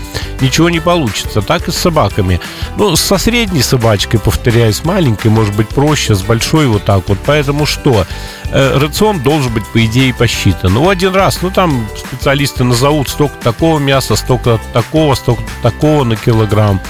Ничего 0.40 0.70
не 0.70 0.80
получится. 0.80 1.40
Так 1.40 1.68
и 1.68 1.70
с 1.70 1.76
собаками. 1.76 2.40
Ну, 2.76 2.96
со 2.96 3.16
средней 3.18 3.62
собачкой, 3.62 4.18
повторяю, 4.18 4.72
с 4.72 4.84
маленькой 4.84 5.30
может 5.30 5.54
быть 5.54 5.68
проще, 5.68 6.14
с 6.14 6.22
большой 6.22 6.66
вот 6.66 6.84
так 6.84 7.08
вот. 7.08 7.18
Поэтому 7.24 7.64
что? 7.64 8.06
Э, 8.50 8.78
рацион 8.78 9.20
должен 9.20 9.52
быть, 9.52 9.66
по 9.68 9.84
идее, 9.84 10.12
посчитан. 10.12 10.74
Ну, 10.74 10.88
один 10.88 11.14
раз, 11.14 11.42
ну, 11.42 11.50
там 11.50 11.86
специалисты 11.96 12.64
назовут 12.64 13.08
столько 13.08 13.36
такого 13.36 13.78
мяса, 13.78 14.16
столько 14.16 14.60
такого, 14.72 15.14
столько 15.14 15.44
такого 15.62 16.04
на 16.04 16.16
килограмм. 16.16 16.80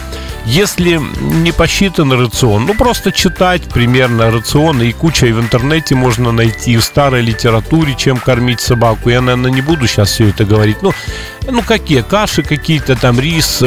Если 0.45 1.01
не 1.21 1.53
посчитан 1.53 2.13
рацион, 2.13 2.67
ну 2.67 2.75
просто 2.75 3.13
читать 3.13 3.63
примерно 3.63 4.31
рацион, 4.31 4.83
и 4.83 4.93
куча 4.93 5.27
и 5.27 5.33
в 5.33 5.41
интернете 5.41 5.95
можно 5.95 6.33
найти, 6.33 6.73
и 6.73 6.77
в 6.77 6.85
старой 6.85 7.23
литературе, 7.23 7.95
чем 7.95 8.17
кормить 8.17 8.61
собаку. 8.61 9.09
Я, 9.09 9.21
наверное, 9.21 9.53
не 9.53 9.63
буду 9.63 9.87
сейчас 9.87 10.11
все 10.11 10.29
это 10.29 10.45
говорить. 10.45 10.79
Ну, 10.83 10.93
ну 11.49 11.63
какие? 11.63 12.03
Каши 12.03 12.43
какие-то, 12.43 12.97
там 12.97 13.21
рис, 13.21 13.63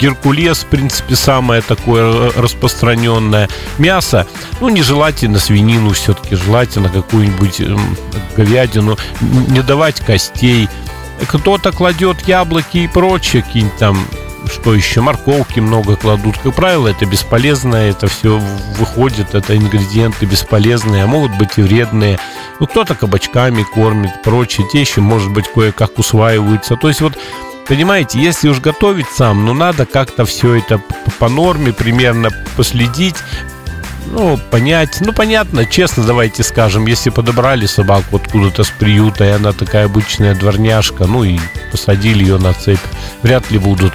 Геркулес, 0.00 0.64
в 0.64 0.66
принципе, 0.66 1.16
самое 1.16 1.62
такое 1.62 2.30
распространенное. 2.32 3.48
Мясо, 3.78 4.26
ну, 4.60 4.68
нежелательно 4.68 5.38
свинину 5.38 5.90
все-таки, 5.90 6.36
желательно 6.36 6.90
какую-нибудь 6.90 7.62
говядину, 8.36 8.98
не 9.20 9.62
давать 9.62 10.00
костей. 10.00 10.68
Кто-то 11.26 11.72
кладет 11.72 12.28
яблоки 12.28 12.78
и 12.78 12.88
прочее, 12.88 13.42
какие-нибудь 13.42 13.78
там 13.78 14.06
что 14.52 14.74
еще, 14.74 15.00
морковки 15.00 15.60
много 15.60 15.96
кладут. 15.96 16.38
Как 16.38 16.54
правило, 16.54 16.88
это 16.88 17.06
бесполезно, 17.06 17.76
это 17.76 18.06
все 18.06 18.40
выходит, 18.78 19.34
это 19.34 19.56
ингредиенты 19.56 20.26
бесполезные, 20.26 21.04
а 21.04 21.06
могут 21.06 21.36
быть 21.38 21.56
и 21.56 21.62
вредные. 21.62 22.18
Ну, 22.60 22.66
кто-то 22.66 22.94
кабачками 22.94 23.62
кормит, 23.62 24.22
прочее, 24.22 24.66
те 24.72 24.80
еще, 24.80 25.00
может 25.00 25.32
быть, 25.32 25.48
кое-как 25.52 25.98
усваиваются. 25.98 26.76
То 26.76 26.88
есть 26.88 27.00
вот 27.00 27.18
Понимаете, 27.66 28.20
если 28.20 28.50
уж 28.50 28.60
готовить 28.60 29.08
сам, 29.08 29.46
ну 29.46 29.54
надо 29.54 29.86
как-то 29.86 30.26
все 30.26 30.56
это 30.56 30.82
по 31.18 31.30
норме 31.30 31.72
примерно 31.72 32.28
последить. 32.58 33.16
ну, 34.06 34.38
понять, 34.50 34.98
ну, 35.00 35.14
понятно, 35.14 35.64
честно 35.64 36.04
давайте 36.04 36.42
скажем, 36.42 36.86
если 36.86 37.08
подобрали 37.08 37.64
собаку 37.64 38.16
откуда-то 38.16 38.64
с 38.64 38.70
приюта, 38.70 39.24
и 39.24 39.30
она 39.30 39.52
такая 39.52 39.86
обычная 39.86 40.34
дворняжка, 40.34 41.06
ну, 41.06 41.24
и 41.24 41.38
посадили 41.70 42.22
ее 42.22 42.36
на 42.36 42.52
цепь, 42.52 42.78
вряд 43.22 43.50
ли 43.50 43.58
будут 43.58 43.94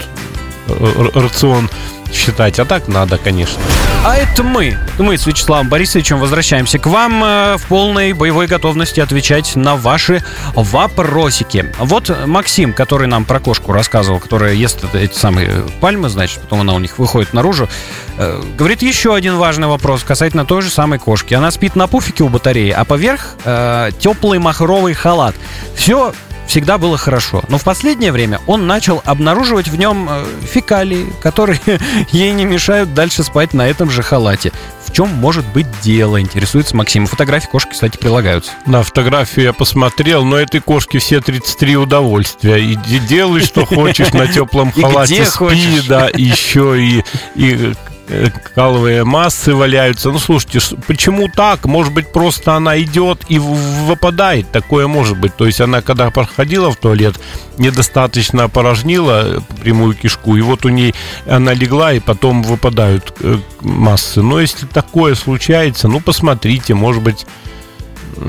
рацион 1.14 1.70
считать. 2.12 2.60
А 2.60 2.66
так 2.66 2.88
надо, 2.88 3.18
конечно. 3.18 3.62
А 4.06 4.16
это 4.16 4.44
мы. 4.44 4.78
Мы 4.98 5.18
с 5.18 5.26
Вячеславом 5.26 5.70
Борисовичем 5.70 6.20
возвращаемся 6.20 6.80
к 6.80 6.88
вам 6.88 7.24
э, 7.24 7.58
в 7.58 7.66
полной 7.68 8.14
боевой 8.14 8.48
готовности 8.48 9.00
отвечать 9.00 9.56
на 9.56 9.76
ваши 9.76 10.24
вопросики. 10.56 11.72
Вот 11.80 12.12
Максим, 12.26 12.74
который 12.74 13.08
нам 13.08 13.26
про 13.26 13.40
кошку 13.40 13.74
рассказывал, 13.74 14.20
которая 14.20 14.54
ест 14.54 14.84
эти 14.94 15.14
самые 15.14 15.64
пальмы, 15.82 16.10
значит, 16.10 16.40
потом 16.40 16.62
она 16.62 16.74
у 16.74 16.80
них 16.80 16.98
выходит 16.98 17.34
наружу, 17.34 17.68
э, 18.18 18.42
говорит 18.58 18.82
еще 18.82 19.16
один 19.16 19.38
важный 19.38 19.68
вопрос 19.68 20.04
касательно 20.04 20.46
той 20.46 20.62
же 20.62 20.70
самой 20.70 21.00
кошки. 21.00 21.34
Она 21.34 21.52
спит 21.52 21.76
на 21.76 21.88
пуфике 21.88 22.24
у 22.24 22.30
батареи, 22.30 22.72
а 22.72 22.86
поверх 22.86 23.36
э, 23.44 23.92
теплый 24.00 24.40
махровый 24.40 24.94
халат. 24.94 25.36
Все 25.76 26.14
всегда 26.50 26.78
было 26.78 26.98
хорошо. 26.98 27.44
Но 27.48 27.58
в 27.58 27.64
последнее 27.64 28.12
время 28.12 28.42
он 28.48 28.68
начал 28.68 29.02
обнаруживать 29.06 29.68
в 29.68 29.76
нем 29.76 30.10
э, 30.10 30.26
фекалии, 30.42 31.14
которые 31.22 31.60
ей 32.12 32.32
не 32.32 32.46
мешают 32.46 32.94
дальше 32.94 33.24
спать 33.24 33.54
на 33.54 33.68
этом 33.68 33.90
же 33.90 34.02
халате. 34.02 34.52
В 34.86 34.92
чем 34.92 35.10
может 35.10 35.46
быть 35.54 35.68
дело, 35.82 36.20
интересуется 36.20 36.76
Максим. 36.76 37.06
Фотографии 37.06 37.48
кошки, 37.48 37.72
кстати, 37.72 37.98
прилагаются. 37.98 38.52
На 38.66 38.82
фотографию 38.82 39.46
я 39.46 39.54
посмотрел, 39.54 40.26
но 40.26 40.38
этой 40.38 40.60
кошке 40.62 40.98
все 40.98 41.22
33 41.22 41.78
удовольствия. 41.78 42.58
И 42.58 42.76
делай, 42.76 43.42
что 43.42 43.66
хочешь 43.66 44.12
на 44.14 44.28
теплом 44.28 44.72
халате, 44.76 45.26
спи, 45.26 45.82
да, 45.88 46.10
еще 46.12 46.82
и, 46.82 47.04
и 47.36 47.74
каловые 48.56 49.04
массы 49.04 49.54
валяются. 49.54 50.12
Ну, 50.12 50.20
слушайте, 50.20 50.60
почему 50.88 51.28
так? 51.28 51.66
Может 51.66 51.94
быть, 51.94 52.12
просто 52.12 52.56
она 52.56 52.80
идет 52.82 53.26
и 53.30 53.40
выпадает. 53.40 54.52
Такое 54.52 54.88
может 54.88 55.18
быть. 55.18 55.36
То 55.36 55.46
есть 55.46 55.62
она, 55.62 55.82
когда 55.82 56.10
проходила 56.10 56.72
в 56.72 56.78
туалет, 56.78 57.20
недостаточно 57.58 58.46
опорожнила 58.46 59.44
прямую 59.62 59.94
кишку, 59.94 60.36
и 60.36 60.42
вот 60.42 60.66
у 60.66 60.70
ней 60.70 60.96
она 61.28 61.54
легла, 61.54 61.94
и 61.94 62.00
потом 62.00 62.42
выпадают 62.44 63.14
э, 63.20 63.38
массы. 63.62 64.22
Но 64.22 64.40
если 64.40 64.66
такое 64.66 65.16
случается, 65.16 65.88
ну, 65.88 66.00
посмотрите, 66.00 66.74
может 66.74 67.04
быть, 67.04 67.26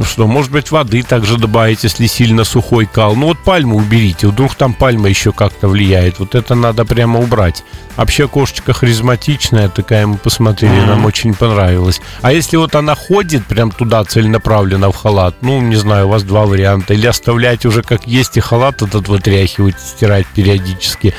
что, 0.04 0.26
может 0.26 0.50
быть, 0.50 0.70
воды 0.70 1.02
также 1.02 1.36
добавить, 1.36 1.84
если 1.84 2.06
сильно 2.06 2.44
сухой 2.44 2.86
кал. 2.86 3.16
Ну 3.16 3.26
вот 3.26 3.38
пальму 3.38 3.76
уберите, 3.76 4.28
вдруг 4.28 4.54
там 4.54 4.74
пальма 4.74 5.08
еще 5.08 5.32
как-то 5.32 5.68
влияет. 5.68 6.18
Вот 6.18 6.34
это 6.34 6.54
надо 6.54 6.84
прямо 6.84 7.20
убрать. 7.20 7.64
Вообще 7.96 8.28
кошечка 8.28 8.72
харизматичная 8.72 9.68
такая, 9.68 10.06
мы 10.06 10.16
посмотрели, 10.16 10.74
mm-hmm. 10.74 10.86
нам 10.86 11.04
очень 11.04 11.34
понравилось. 11.34 12.00
А 12.22 12.32
если 12.32 12.56
вот 12.56 12.74
она 12.74 12.94
ходит 12.94 13.46
прям 13.46 13.70
туда 13.70 14.04
целенаправленно 14.04 14.90
в 14.90 14.96
халат, 14.96 15.36
ну, 15.42 15.60
не 15.60 15.76
знаю, 15.76 16.06
у 16.06 16.10
вас 16.10 16.22
два 16.22 16.46
варианта. 16.46 16.94
Или 16.94 17.06
оставлять 17.06 17.66
уже 17.66 17.82
как 17.82 18.06
есть 18.06 18.36
и 18.36 18.40
халат 18.40 18.82
этот 18.82 19.08
вытряхивать, 19.08 19.78
стирать 19.80 20.26
периодически. 20.34 21.14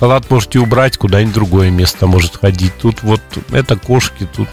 Халат 0.00 0.30
можете 0.30 0.58
убрать, 0.58 0.96
куда-нибудь 0.96 1.34
другое 1.34 1.70
место 1.70 2.06
может 2.06 2.36
ходить. 2.36 2.72
Тут 2.80 3.02
вот 3.02 3.20
это 3.50 3.76
кошки, 3.76 4.28
тут 4.36 4.48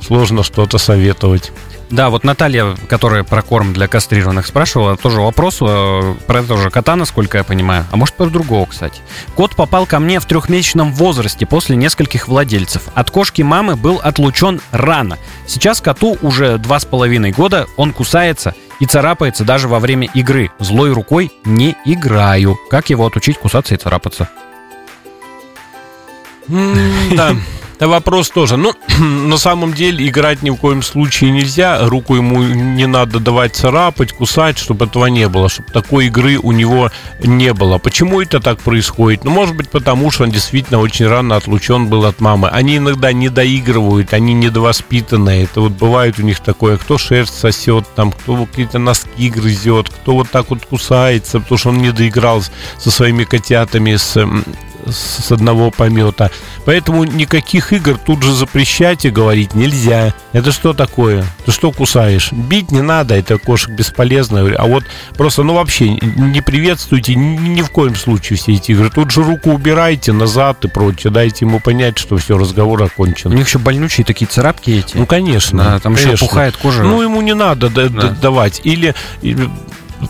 сложно 0.00 0.42
что-то 0.42 0.78
советовать. 0.78 1.52
Да, 1.90 2.08
вот 2.08 2.22
Наталья, 2.22 2.76
которая 2.88 3.24
про 3.24 3.42
корм 3.42 3.72
для 3.72 3.88
кастрированных 3.88 4.46
спрашивала, 4.46 4.96
тоже 4.96 5.20
вопрос 5.20 5.58
э, 5.60 6.14
про 6.26 6.40
этого 6.40 6.60
же 6.60 6.70
кота, 6.70 6.94
насколько 6.94 7.38
я 7.38 7.44
понимаю. 7.44 7.84
А 7.90 7.96
может, 7.96 8.14
про 8.14 8.26
другого, 8.26 8.66
кстати. 8.66 9.00
Кот 9.34 9.56
попал 9.56 9.86
ко 9.86 9.98
мне 9.98 10.20
в 10.20 10.24
трехмесячном 10.24 10.92
возрасте 10.92 11.46
после 11.46 11.74
нескольких 11.74 12.28
владельцев. 12.28 12.82
От 12.94 13.10
кошки 13.10 13.42
мамы 13.42 13.74
был 13.74 14.00
отлучен 14.02 14.60
рано. 14.70 15.18
Сейчас 15.46 15.80
коту 15.80 16.16
уже 16.22 16.58
два 16.58 16.78
с 16.78 16.84
половиной 16.84 17.32
года, 17.32 17.66
он 17.76 17.92
кусается 17.92 18.54
и 18.78 18.86
царапается 18.86 19.44
даже 19.44 19.66
во 19.66 19.80
время 19.80 20.08
игры. 20.14 20.50
Злой 20.60 20.92
рукой 20.92 21.32
не 21.44 21.76
играю. 21.84 22.56
Как 22.70 22.90
его 22.90 23.06
отучить 23.06 23.38
кусаться 23.38 23.74
и 23.74 23.78
царапаться? 23.78 24.28
Да. 26.46 27.34
Это 27.80 27.88
вопрос 27.88 28.28
тоже. 28.28 28.58
Ну, 28.58 28.74
на 28.98 29.38
самом 29.38 29.72
деле, 29.72 30.06
играть 30.06 30.42
ни 30.42 30.50
в 30.50 30.56
коем 30.56 30.82
случае 30.82 31.30
нельзя. 31.30 31.88
Руку 31.88 32.14
ему 32.14 32.42
не 32.42 32.86
надо 32.86 33.20
давать 33.20 33.56
царапать, 33.56 34.12
кусать, 34.12 34.58
чтобы 34.58 34.84
этого 34.84 35.06
не 35.06 35.26
было. 35.30 35.48
Чтобы 35.48 35.72
такой 35.72 36.08
игры 36.08 36.36
у 36.36 36.52
него 36.52 36.90
не 37.24 37.54
было. 37.54 37.78
Почему 37.78 38.20
это 38.20 38.38
так 38.38 38.58
происходит? 38.60 39.24
Ну, 39.24 39.30
может 39.30 39.56
быть, 39.56 39.70
потому 39.70 40.10
что 40.10 40.24
он 40.24 40.30
действительно 40.30 40.78
очень 40.78 41.06
рано 41.06 41.36
отлучен 41.36 41.86
был 41.86 42.04
от 42.04 42.20
мамы. 42.20 42.48
Они 42.48 42.76
иногда 42.76 43.14
не 43.14 43.30
доигрывают, 43.30 44.12
они 44.12 44.34
недовоспитанные. 44.34 45.44
Это 45.44 45.62
вот 45.62 45.72
бывает 45.72 46.18
у 46.18 46.22
них 46.22 46.40
такое, 46.40 46.76
кто 46.76 46.98
шерсть 46.98 47.38
сосет, 47.38 47.86
там, 47.96 48.12
кто 48.12 48.44
какие-то 48.44 48.78
носки 48.78 49.30
грызет, 49.30 49.88
кто 49.88 50.16
вот 50.16 50.30
так 50.30 50.50
вот 50.50 50.66
кусается, 50.66 51.40
потому 51.40 51.56
что 51.56 51.70
он 51.70 51.78
не 51.78 51.92
доиграл 51.92 52.42
со 52.76 52.90
своими 52.90 53.24
котятами, 53.24 53.96
с 53.96 54.22
с 54.86 55.30
одного 55.32 55.70
помета. 55.70 56.30
Поэтому 56.64 57.04
никаких 57.04 57.72
игр 57.72 57.98
тут 57.98 58.22
же 58.22 58.32
запрещать 58.32 59.04
и 59.04 59.10
говорить 59.10 59.54
нельзя. 59.54 60.14
Это 60.32 60.52
что 60.52 60.72
такое? 60.72 61.24
Ты 61.44 61.52
что 61.52 61.72
кусаешь? 61.72 62.32
Бить 62.32 62.70
не 62.70 62.80
надо, 62.80 63.14
это 63.14 63.38
кошек 63.38 63.70
бесполезно. 63.70 64.54
А 64.56 64.66
вот 64.66 64.84
просто, 65.16 65.42
ну 65.42 65.54
вообще, 65.54 65.90
не 65.90 66.40
приветствуйте 66.40 67.14
ни, 67.14 67.62
в 67.62 67.70
коем 67.70 67.94
случае 67.94 68.38
все 68.38 68.54
эти 68.54 68.72
игры. 68.72 68.90
Тут 68.90 69.10
же 69.10 69.22
руку 69.22 69.50
убирайте 69.50 70.12
назад 70.12 70.64
и 70.64 70.68
прочее. 70.68 71.12
Дайте 71.12 71.44
ему 71.44 71.60
понять, 71.60 71.98
что 71.98 72.16
все, 72.16 72.38
разговор 72.38 72.82
окончен. 72.82 73.30
У 73.30 73.34
них 73.34 73.46
еще 73.46 73.58
больнючие 73.58 74.04
такие 74.04 74.26
царапки 74.26 74.70
эти. 74.70 74.96
Ну, 74.96 75.06
конечно. 75.06 75.62
Да, 75.64 75.78
там 75.80 75.94
конечно. 75.94 76.12
еще 76.12 76.26
пухает 76.26 76.56
кожа. 76.56 76.82
Ну, 76.82 77.02
ему 77.02 77.20
не 77.20 77.34
надо 77.34 77.68
да. 77.68 77.88
давать. 77.88 78.60
Или 78.64 78.94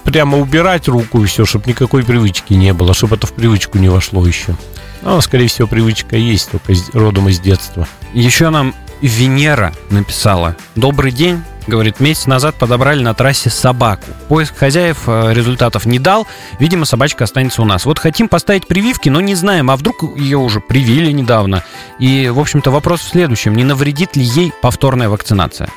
прямо 0.05 0.39
убирать 0.39 0.89
руку 0.89 1.23
и 1.23 1.27
все, 1.27 1.45
чтобы 1.45 1.67
никакой 1.69 2.05
привычки 2.05 2.55
не 2.55 2.73
было, 2.73 2.95
чтобы 2.95 3.17
это 3.17 3.27
в 3.27 3.33
привычку 3.33 3.79
не 3.79 3.89
вошло 3.89 4.27
еще. 4.27 4.57
Ну, 5.03 5.21
скорее 5.21 5.49
всего, 5.49 5.67
привычка 5.67 6.17
есть, 6.17 6.51
только 6.51 6.75
родом 6.93 7.29
из 7.29 7.41
детства. 7.41 7.87
Еще 8.13 8.51
нам 8.51 8.75
Венера 9.01 9.73
написала. 9.91 10.57
Добрый 10.77 11.13
день. 11.13 11.43
Говорит, 11.67 12.01
месяц 12.01 12.27
назад 12.27 12.57
подобрали 12.57 13.03
на 13.03 13.15
трассе 13.15 13.49
собаку. 13.49 14.07
Поиск 14.29 14.57
хозяев 14.57 15.03
э, 15.07 15.33
результатов 15.33 15.87
не 15.87 15.99
дал. 15.99 16.27
Видимо, 16.59 16.85
собачка 16.85 17.25
останется 17.25 17.63
у 17.63 17.65
нас. 17.65 17.85
Вот 17.85 17.99
хотим 17.99 18.29
поставить 18.29 18.67
прививки, 18.67 19.09
но 19.09 19.21
не 19.21 19.35
знаем, 19.35 19.71
а 19.71 19.77
вдруг 19.77 20.03
ее 20.17 20.39
уже 20.39 20.61
привили 20.61 21.13
недавно. 21.13 21.63
И, 21.99 22.29
в 22.29 22.41
общем-то, 22.41 22.71
вопрос 22.71 23.01
в 23.01 23.09
следующем. 23.09 23.55
Не 23.55 23.65
навредит 23.65 24.17
ли 24.17 24.25
ей 24.25 24.53
повторная 24.63 25.09
вакцинация? 25.09 25.69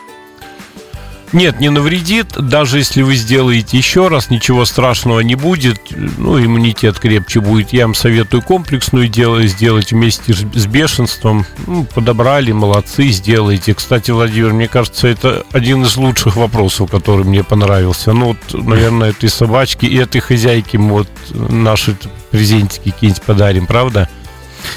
Нет, 1.33 1.59
не 1.59 1.69
навредит. 1.69 2.27
Даже 2.37 2.77
если 2.77 3.01
вы 3.01 3.15
сделаете 3.15 3.75
еще 3.75 4.07
раз, 4.07 4.29
ничего 4.29 4.65
страшного 4.65 5.21
не 5.21 5.33
будет. 5.33 5.81
Ну, 6.17 6.39
иммунитет 6.39 6.99
крепче 6.99 7.39
будет. 7.39 7.73
Я 7.73 7.87
вам 7.87 7.95
советую 7.95 8.43
комплексную 8.43 9.07
дело, 9.07 9.45
сделать 9.47 9.91
вместе 9.91 10.33
с 10.33 10.65
бешенством. 10.67 11.45
Ну, 11.65 11.85
подобрали, 11.85 12.51
молодцы, 12.51 13.07
сделайте. 13.07 13.73
Кстати, 13.73 14.11
Владимир, 14.11 14.53
мне 14.53 14.67
кажется, 14.67 15.07
это 15.07 15.43
один 15.51 15.83
из 15.83 15.97
лучших 15.97 16.35
вопросов, 16.35 16.91
который 16.91 17.25
мне 17.25 17.43
понравился. 17.43 18.13
Ну, 18.13 18.27
вот, 18.27 18.63
наверное, 18.63 19.09
этой 19.09 19.29
собачки 19.29 19.87
и 19.87 19.97
этой 19.97 20.21
хозяйки 20.21 20.77
мы 20.77 20.93
вот 20.93 21.09
наши 21.31 21.97
презентики 22.29 22.91
какие-нибудь 22.91 23.23
подарим, 23.23 23.65
правда? 23.65 24.07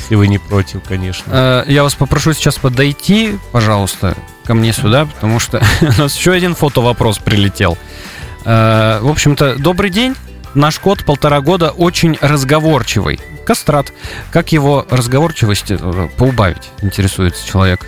Если 0.01 0.15
вы 0.15 0.29
не 0.29 0.39
против, 0.39 0.83
конечно. 0.83 1.25
Э, 1.33 1.65
я 1.67 1.83
вас 1.83 1.95
попрошу 1.95 2.33
сейчас 2.33 2.57
подойти, 2.57 3.39
пожалуйста, 3.53 4.17
ко 4.45 4.55
мне 4.55 4.73
сюда, 4.73 5.07
потому 5.07 5.39
что 5.39 5.63
у 5.81 6.01
нас 6.01 6.17
еще 6.17 6.33
один 6.33 6.55
фотовопрос 6.55 7.19
прилетел. 7.19 7.77
Э, 8.45 8.99
в 9.01 9.09
общем-то, 9.09 9.57
добрый 9.57 9.91
день. 9.91 10.15
Наш 10.55 10.79
кот 10.79 11.05
полтора 11.05 11.41
года 11.41 11.71
очень 11.71 12.17
разговорчивый. 12.21 13.21
Кастрат. 13.45 13.93
Как 14.31 14.53
его 14.53 14.87
разговорчивость 14.89 15.71
э, 15.71 16.09
поубавить, 16.17 16.71
интересуется 16.83 17.47
человек. 17.47 17.87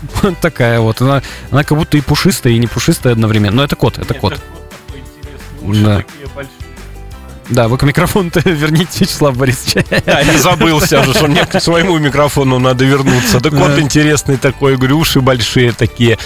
Вот 0.22 0.38
такая 0.38 0.78
вот. 0.80 1.00
Она, 1.00 1.22
она 1.50 1.64
как 1.64 1.76
будто 1.76 1.96
и 1.96 2.00
пушистая, 2.00 2.52
и 2.52 2.58
не 2.58 2.68
пушистая 2.68 3.12
одновременно. 3.12 3.56
Но 3.56 3.64
это 3.64 3.74
кот, 3.74 3.98
это 3.98 4.14
кот. 4.14 4.40
Да. 5.62 6.04
Да, 7.50 7.68
вы 7.68 7.78
к 7.78 7.82
микрофону-то 7.82 8.40
верните, 8.44 9.00
Вячеслав 9.00 9.36
Борисович. 9.36 9.84
Да, 10.04 10.20
я 10.20 10.38
забылся 10.38 11.00
уже, 11.00 11.14
что 11.14 11.28
мне 11.28 11.46
к 11.46 11.60
своему 11.60 11.98
микрофону 11.98 12.58
надо 12.58 12.84
вернуться. 12.84 13.40
Так 13.40 13.52
вот, 13.54 13.78
интересный 13.78 14.36
такой, 14.36 14.76
говорю, 14.76 14.98
уши 14.98 15.20
большие 15.20 15.72
такие. 15.72 16.18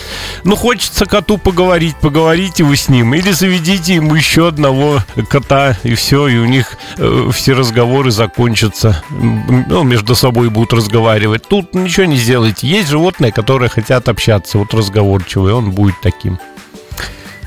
Ну, 0.44 0.56
хочется 0.56 1.06
коту 1.06 1.38
поговорить, 1.38 1.96
поговорите 1.96 2.64
вы 2.64 2.76
с 2.76 2.88
ним. 2.88 3.14
Или 3.14 3.30
заведите 3.30 3.94
ему 3.94 4.14
еще 4.14 4.48
одного 4.48 5.00
кота, 5.28 5.76
и 5.84 5.94
все, 5.94 6.26
и 6.26 6.38
у 6.38 6.44
них 6.44 6.76
э, 6.98 7.30
все 7.32 7.52
разговоры 7.52 8.10
закончатся. 8.10 9.02
Ну, 9.10 9.84
между 9.84 10.16
собой 10.16 10.50
будут 10.50 10.72
разговаривать. 10.72 11.46
Тут 11.46 11.74
ничего 11.74 12.06
не 12.06 12.16
сделаете. 12.16 12.66
Есть 12.66 12.88
животные, 12.88 13.32
которые 13.32 13.68
хотят 13.68 14.08
общаться. 14.08 14.58
Вот 14.58 14.74
разговорчивый, 14.74 15.52
он 15.52 15.70
будет 15.70 16.00
таким. 16.02 16.38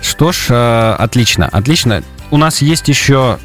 Что 0.01 0.31
ж, 0.31 0.47
э, 0.49 0.95
отлично, 0.97 1.47
отлично. 1.47 2.03
У 2.31 2.37
нас 2.37 2.61
есть 2.61 2.87
еще 2.87 3.37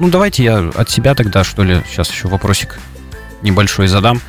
ну, 0.00 0.08
давайте 0.08 0.42
я 0.42 0.70
от 0.74 0.90
себя 0.90 1.14
тогда, 1.14 1.44
что 1.44 1.62
ли, 1.62 1.82
сейчас 1.88 2.10
еще 2.10 2.26
вопросик 2.28 2.78
небольшой 3.42 3.86
задам. 3.86 4.20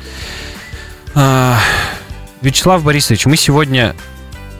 А, 1.14 1.58
Вячеслав 2.42 2.84
Борисович, 2.84 3.26
мы 3.26 3.36
сегодня 3.36 3.96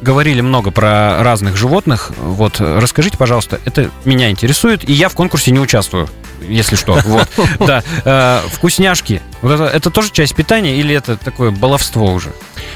говорили 0.00 0.40
много 0.40 0.70
про 0.70 1.22
разных 1.22 1.56
животных. 1.56 2.12
Вот, 2.16 2.60
расскажите, 2.60 3.16
пожалуйста, 3.16 3.60
это 3.64 3.90
меня 4.04 4.30
интересует, 4.30 4.88
и 4.88 4.92
я 4.92 5.08
в 5.08 5.14
конкурсе 5.14 5.50
не 5.50 5.60
участвую, 5.60 6.08
если 6.40 6.76
что. 6.76 6.94
Вот, 7.04 7.28
да. 7.60 7.82
Э, 8.04 8.40
вкусняшки. 8.50 9.22
Это 9.42 9.90
тоже 9.90 10.10
часть 10.12 10.34
питания 10.34 10.76
или 10.76 10.94
это 10.94 11.16
такое 11.16 11.50
баловство 11.50 12.12
уже? 12.12 12.32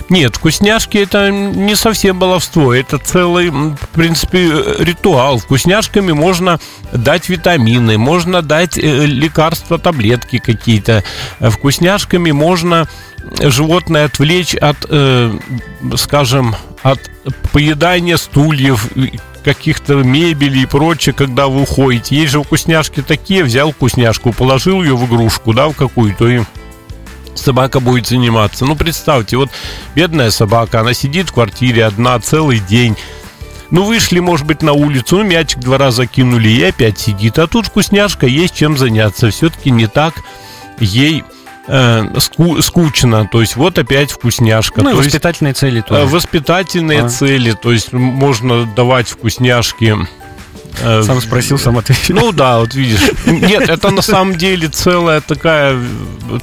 Нет, 0.09 0.37
вкусняшки 0.37 0.99
это 0.99 1.31
не 1.31 1.75
совсем 1.75 2.19
баловство, 2.19 2.73
это 2.73 2.99
целый, 2.99 3.51
в 3.51 3.89
принципе, 3.93 4.49
ритуал. 4.79 5.39
Вкусняшками 5.39 6.13
можно 6.13 6.61
дать 6.93 7.29
витамины, 7.29 7.99
можно 7.99 8.41
дать 8.43 8.79
э, 8.79 9.07
лекарства, 9.07 9.79
таблетки 9.79 10.39
какие-то. 10.39 11.03
Вкусняшками 11.41 12.31
можно 12.31 12.89
животное 13.41 14.05
отвлечь 14.05 14.55
от, 14.55 14.77
э, 14.89 15.37
скажем, 15.97 16.55
от 16.83 17.01
поедания 17.53 18.17
стульев, 18.17 18.89
каких-то 19.45 19.95
мебели 19.95 20.61
и 20.61 20.67
прочее, 20.67 21.15
когда 21.15 21.47
вы 21.47 21.63
уходите. 21.63 22.17
Есть 22.17 22.33
же 22.33 22.43
вкусняшки 22.43 23.01
такие, 23.01 23.45
взял 23.45 23.73
вкусняшку, 23.73 24.33
положил 24.33 24.83
ее 24.83 24.97
в 24.97 25.07
игрушку, 25.07 25.53
да, 25.53 25.69
в 25.69 25.75
какую-то, 25.75 26.29
и 26.29 26.41
собака 27.37 27.81
будет 27.81 28.07
заниматься. 28.07 28.65
Ну, 28.65 28.77
представьте, 28.77 29.37
вот 29.37 29.51
бедная 29.95 30.31
собака, 30.31 30.81
она 30.81 30.95
сидит 30.95 31.29
в 31.31 31.33
квартире 31.33 31.85
одна 31.85 32.19
целый 32.21 32.59
день, 32.59 32.97
ну, 33.71 33.85
вышли, 33.85 34.21
может 34.21 34.47
быть, 34.47 34.63
на 34.63 34.73
улицу, 34.73 35.19
ну, 35.19 35.25
мячик 35.25 35.59
два 35.61 35.79
раза 35.79 36.07
кинули, 36.07 36.49
и 36.49 36.63
опять 36.63 36.99
сидит. 36.99 37.39
А 37.39 37.47
тут 37.47 37.67
вкусняшка, 37.67 38.27
есть 38.27 38.55
чем 38.55 38.79
заняться. 38.79 39.31
Все-таки 39.31 39.71
не 39.71 39.87
так 39.87 40.15
ей 40.79 41.25
э, 41.67 42.21
ску, 42.21 42.63
скучно. 42.63 43.29
То 43.31 43.41
есть 43.41 43.57
вот 43.57 43.79
опять 43.79 44.13
вкусняшка. 44.13 44.83
Ну, 44.83 44.91
то 44.91 44.97
и 44.97 45.05
воспитательные 45.05 45.51
есть, 45.51 45.61
цели 45.61 45.81
тоже. 45.81 46.07
Воспитательные 46.07 47.03
а. 47.03 47.09
цели. 47.09 47.53
То 47.53 47.73
есть 47.73 47.93
можно 47.93 48.67
давать 48.67 49.09
вкусняшки. 49.09 49.97
Э, 50.81 51.03
сам 51.03 51.21
спросил, 51.21 51.59
сам 51.59 51.79
ответил. 51.79 52.17
Ну 52.17 52.33
да, 52.33 52.59
вот 52.59 52.75
видишь. 52.75 53.01
Нет, 53.27 53.69
это 53.69 53.91
на 53.91 54.03
самом 54.03 54.37
деле 54.37 54.69
целая 54.69 55.21
такая, 55.21 55.79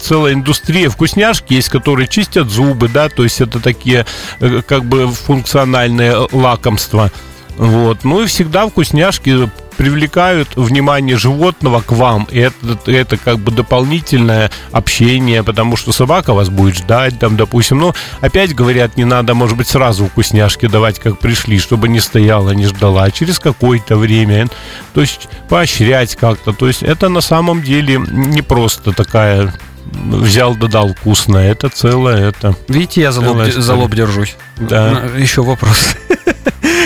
целая 0.01 0.33
индустрия. 0.33 0.89
Вкусняшки 0.89 1.53
есть, 1.53 1.69
которые 1.69 2.07
чистят 2.07 2.49
зубы, 2.49 2.87
да, 2.87 3.09
то 3.09 3.23
есть 3.23 3.41
это 3.41 3.59
такие 3.59 4.05
э, 4.39 4.61
как 4.67 4.85
бы 4.85 5.07
функциональные 5.11 6.27
лакомства. 6.31 7.11
Вот. 7.57 8.03
Ну 8.03 8.23
и 8.23 8.25
всегда 8.25 8.67
вкусняшки 8.67 9.49
привлекают 9.77 10.55
внимание 10.55 11.17
животного 11.17 11.81
к 11.81 11.91
вам. 11.91 12.27
И 12.31 12.39
это, 12.39 12.77
это 12.85 13.17
как 13.17 13.39
бы 13.39 13.51
дополнительное 13.51 14.51
общение, 14.71 15.43
потому 15.43 15.75
что 15.75 15.91
собака 15.91 16.33
вас 16.33 16.49
будет 16.49 16.75
ждать, 16.75 17.19
там, 17.19 17.35
допустим. 17.37 17.79
Ну, 17.79 17.93
опять 18.21 18.55
говорят, 18.55 18.97
не 18.97 19.05
надо, 19.05 19.33
может 19.33 19.57
быть, 19.57 19.67
сразу 19.67 20.05
вкусняшки 20.05 20.67
давать, 20.67 20.99
как 20.99 21.19
пришли, 21.19 21.59
чтобы 21.59 21.87
не 21.87 21.99
стояла, 21.99 22.51
не 22.51 22.65
ждала, 22.65 23.03
а 23.03 23.11
через 23.11 23.39
какое-то 23.39 23.97
время. 23.97 24.47
То 24.93 25.01
есть 25.01 25.27
поощрять 25.49 26.15
как-то. 26.15 26.53
То 26.53 26.67
есть 26.67 26.83
это 26.83 27.09
на 27.09 27.21
самом 27.21 27.61
деле 27.61 28.01
не 28.09 28.41
просто 28.41 28.93
такая 28.93 29.53
взял, 29.93 30.55
додал 30.55 30.93
вкусное. 30.93 31.51
Это 31.51 31.69
целое, 31.69 32.29
это... 32.29 32.55
Видите, 32.67 33.01
я 33.01 33.11
за 33.11 33.21
лоб, 33.21 33.43
за 33.45 33.75
лоб 33.75 33.93
держусь. 33.93 34.35
Да. 34.57 35.03
Еще 35.17 35.41
вопрос. 35.43 35.95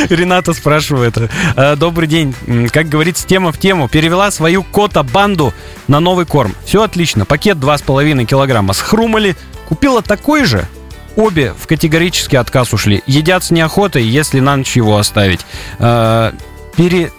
Рената 0.10 0.54
спрашивает. 0.54 1.18
«Э, 1.56 1.76
добрый 1.76 2.08
день. 2.08 2.34
Как 2.72 2.90
говорится, 2.90 3.28
тема 3.28 3.52
в 3.52 3.58
тему. 3.58 3.88
Перевела 3.88 4.32
свою 4.32 4.64
кота-банду 4.64 5.54
на 5.88 6.00
новый 6.00 6.26
корм. 6.26 6.56
Все 6.66 6.84
отлично. 6.84 7.26
Пакет 7.26 7.58
2,5 7.58 8.26
килограмма 8.26 8.74
схрумали. 8.74 9.36
Купила 9.68 10.02
такой 10.02 10.46
же. 10.46 10.68
Обе 11.16 11.54
в 11.54 11.68
категорический 11.68 12.38
отказ 12.38 12.74
ушли. 12.74 13.02
Едят 13.08 13.44
с 13.44 13.52
неохотой, 13.52 14.04
если 14.04 14.40
на 14.40 14.56
ночь 14.56 14.76
его 14.76 14.98
оставить. 14.98 15.42
Э, 15.80 16.32
пере, 16.76 17.12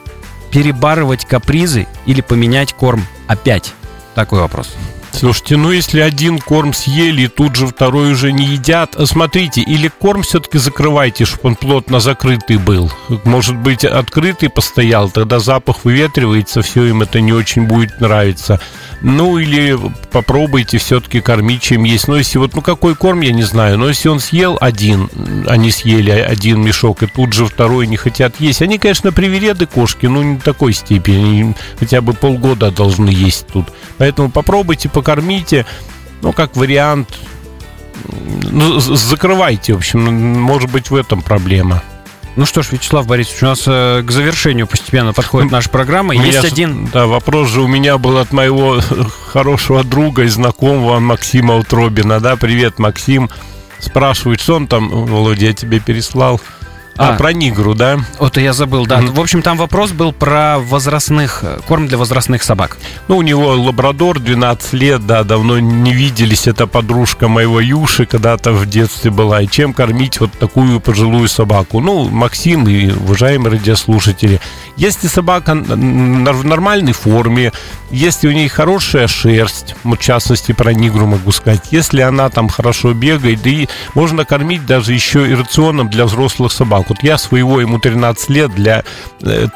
перебарывать 0.51 1.25
капризы 1.25 1.87
или 2.07 2.21
поменять 2.21 2.73
корм 2.73 3.05
опять? 3.27 3.75
Такой 4.15 4.41
вопрос. 4.41 4.75
Слушайте, 5.13 5.57
ну 5.57 5.73
если 5.73 6.01
один 6.01 6.39
корм 6.39 6.73
съели, 6.73 7.23
и 7.23 7.29
тут 7.29 7.57
же 7.57 7.67
второй 7.67 8.13
уже 8.13 8.33
не 8.33 8.45
едят, 8.45 8.95
смотрите, 9.05 9.61
или 9.63 9.89
корм 9.89 10.23
все-таки 10.23 10.59
закрывайте, 10.59 11.25
чтобы 11.25 11.49
он 11.49 11.57
плотно 11.57 11.99
закрытый 12.01 12.59
был. 12.59 12.91
Может 13.25 13.57
быть, 13.57 13.85
открытый 13.85 14.49
постоял, 14.49 15.11
тогда 15.11 15.41
запах 15.41 15.85
выветривается, 15.85 16.63
все 16.63 16.85
им 16.85 17.03
это 17.03 17.21
не 17.21 17.33
очень 17.33 17.63
будет 17.63 18.01
нравиться. 18.01 18.61
Ну, 19.01 19.39
или 19.39 19.79
попробуйте 20.11 20.79
все-таки 20.79 21.21
кормить 21.21 21.63
чем 21.63 21.85
есть. 21.85 22.09
Но 22.09 22.17
если 22.17 22.39
вот, 22.39 22.55
ну, 22.55 22.63
какой 22.63 22.97
корм, 22.97 23.21
я 23.21 23.33
не 23.33 23.45
знаю. 23.45 23.79
Но 23.79 23.89
если 23.89 24.09
он 24.09 24.19
съел 24.19 24.59
один, 24.61 25.09
они 25.47 25.71
съели 25.71 26.11
один 26.11 26.61
мешок, 26.61 27.03
и 27.03 27.07
тут 27.07 27.33
же 27.33 27.47
второй 27.47 27.87
не 27.87 27.97
хотят 27.97 28.41
есть. 28.41 28.61
Они, 28.61 28.79
конечно, 28.79 29.13
привереды 29.13 29.67
кошки, 29.67 30.07
но 30.07 30.23
не 30.23 30.39
такой 30.39 30.73
степени. 30.73 31.55
Хотя 31.79 32.01
бы 32.01 32.13
полгода 32.13 32.71
должны 32.71 33.11
есть 33.11 33.47
тут. 33.47 33.69
Поэтому 33.99 34.31
попробуйте, 34.31 34.89
покормите. 34.89 35.65
Ну, 36.23 36.33
как 36.33 36.57
вариант, 36.57 37.09
ну, 38.51 38.81
закрывайте, 38.81 39.75
в 39.75 39.77
общем. 39.77 40.01
Может 40.41 40.71
быть, 40.71 40.91
в 40.91 40.95
этом 40.97 41.23
проблема. 41.23 41.83
Ну 42.39 42.47
что 42.47 42.63
ж, 42.63 42.71
Вячеслав 42.71 43.05
Борисович, 43.05 43.43
у 43.43 43.47
нас 43.47 43.65
э, 43.67 44.01
к 44.07 44.13
завершению 44.13 44.69
постепенно 44.69 45.13
подходит 45.13 45.51
наша 45.51 45.69
программа. 45.71 46.15
У 46.15 46.23
Есть 46.23 46.45
один... 46.45 46.87
Да, 46.93 47.09
вопрос 47.09 47.49
же 47.49 47.63
у 47.63 47.67
меня 47.67 47.99
был 47.99 48.17
от 48.17 48.33
моего 48.33 48.81
хорошего 49.33 49.83
друга 49.83 50.23
и 50.23 50.29
знакомого 50.29 51.01
Максима 51.01 51.57
Утробина. 51.57 52.21
Да, 52.21 52.37
привет, 52.37 52.79
Максим. 52.79 53.29
Спрашивает, 53.81 54.41
что 54.41 54.55
он 54.55 54.69
там, 54.69 54.89
Володя, 54.89 55.47
я 55.47 55.53
тебе 55.53 55.81
переслал. 55.81 56.41
А, 56.99 57.11
а, 57.11 57.17
про 57.17 57.33
Нигру, 57.33 57.75
да? 57.75 58.01
Вот 58.19 58.37
я 58.39 58.53
забыл, 58.53 58.85
да. 58.85 58.99
Mm-hmm. 58.99 59.13
В 59.13 59.21
общем, 59.21 59.41
там 59.41 59.57
вопрос 59.57 59.93
был 59.93 60.13
про 60.13 60.59
возрастных, 60.59 61.45
корм 61.69 61.87
для 61.87 61.97
возрастных 61.97 62.43
собак. 62.43 62.77
Ну, 63.07 63.19
у 63.19 63.23
него 63.23 63.53
лабрадор, 63.53 64.19
12 64.19 64.73
лет, 64.73 65.07
да, 65.07 65.23
давно 65.23 65.61
не 65.61 65.93
виделись. 65.93 66.49
Это 66.49 66.67
подружка 66.67 67.29
моего 67.29 67.61
Юши 67.61 68.05
когда-то 68.05 68.53
в 68.53 68.67
детстве 68.67 69.13
была. 69.13 69.43
И 69.43 69.47
чем 69.47 69.75
кормить 69.75 70.19
вот 70.19 70.33
такую 70.33 70.81
пожилую 70.81 71.29
собаку? 71.29 71.79
Ну, 71.79 72.09
Максим 72.09 72.67
и 72.67 72.91
уважаемые 72.91 73.53
радиослушатели, 73.53 74.41
если 74.77 75.07
собака 75.07 75.55
в 75.55 76.45
нормальной 76.45 76.93
форме, 76.93 77.53
если 77.93 78.27
у 78.27 78.33
нее 78.33 78.49
хорошая 78.49 79.07
шерсть, 79.07 79.77
в 79.85 79.97
частности, 79.99 80.51
про 80.51 80.75
Нигру 80.75 81.07
могу 81.07 81.31
сказать, 81.31 81.69
если 81.71 82.01
она 82.01 82.29
там 82.29 82.49
хорошо 82.49 82.93
бегает, 82.93 83.47
и 83.47 83.69
можно 83.95 84.25
кормить 84.25 84.67
даже 84.67 84.93
еще 84.93 85.31
и 85.31 85.35
рационом 85.35 85.89
для 85.89 86.05
взрослых 86.05 86.51
собак. 86.51 86.88
Вот 86.89 87.03
я 87.03 87.19
своего, 87.19 87.61
ему 87.61 87.79
13 87.79 88.31
лет, 88.31 88.55
для, 88.55 88.85
э, 89.23 89.47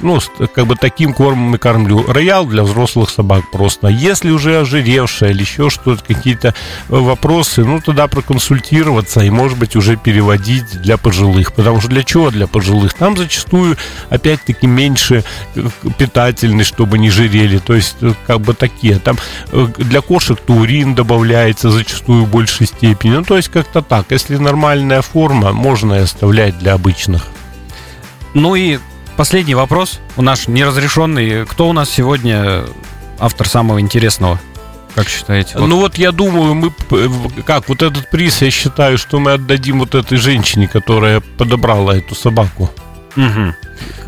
ну, 0.00 0.20
как 0.54 0.66
бы 0.66 0.76
таким 0.76 1.12
кормом 1.12 1.54
и 1.54 1.58
кормлю. 1.58 2.04
Роял 2.06 2.46
для 2.46 2.62
взрослых 2.62 3.10
собак 3.10 3.50
просто. 3.50 3.88
Если 3.88 4.30
уже 4.30 4.60
ожиревшая 4.60 5.30
или 5.30 5.40
еще 5.40 5.70
что-то, 5.70 6.02
какие-то 6.04 6.54
вопросы, 6.88 7.64
ну, 7.64 7.80
тогда 7.80 8.06
проконсультироваться 8.08 9.20
и, 9.20 9.30
может 9.30 9.58
быть, 9.58 9.76
уже 9.76 9.96
переводить 9.96 10.80
для 10.82 10.96
пожилых. 10.96 11.52
Потому 11.52 11.80
что 11.80 11.88
для 11.88 12.02
чего 12.02 12.30
для 12.30 12.46
пожилых? 12.46 12.94
Там 12.94 13.16
зачастую, 13.16 13.76
опять-таки, 14.10 14.66
меньше 14.66 15.24
э, 15.54 15.68
питательность, 15.98 16.68
чтобы 16.68 16.98
не 16.98 17.10
жирели. 17.10 17.58
То 17.58 17.74
есть, 17.74 17.96
э, 18.02 18.12
как 18.26 18.40
бы 18.40 18.54
такие. 18.54 18.98
Там 18.98 19.16
для 19.52 20.00
кошек 20.00 20.38
турин 20.40 20.94
добавляется 20.94 21.70
зачастую 21.70 22.24
в 22.24 22.30
большей 22.30 22.66
степени. 22.66 23.12
Ну, 23.12 23.24
то 23.24 23.36
есть, 23.36 23.48
как-то 23.48 23.82
так. 23.82 24.06
Если 24.10 24.36
нормальная 24.36 25.02
форма, 25.02 25.52
можно 25.52 25.94
и 25.94 25.98
оставлять 25.98 26.58
для 26.58 26.65
обычных. 26.74 27.26
Ну 28.34 28.54
и 28.54 28.78
последний 29.16 29.54
вопрос, 29.54 30.00
у 30.16 30.22
нас 30.22 30.48
неразрешенный. 30.48 31.46
Кто 31.46 31.68
у 31.68 31.72
нас 31.72 31.90
сегодня 31.90 32.64
автор 33.18 33.48
самого 33.48 33.80
интересного? 33.80 34.38
Как 34.94 35.08
считаете? 35.08 35.58
Вот. 35.58 35.66
Ну 35.66 35.78
вот 35.78 35.98
я 35.98 36.10
думаю, 36.10 36.54
мы 36.54 36.72
как 37.44 37.68
вот 37.68 37.82
этот 37.82 38.10
приз, 38.10 38.40
я 38.40 38.50
считаю, 38.50 38.96
что 38.96 39.18
мы 39.18 39.32
отдадим 39.32 39.80
вот 39.80 39.94
этой 39.94 40.16
женщине, 40.16 40.68
которая 40.68 41.20
подобрала 41.20 41.96
эту 41.96 42.14
собаку. 42.14 42.70
Угу. 43.16 43.54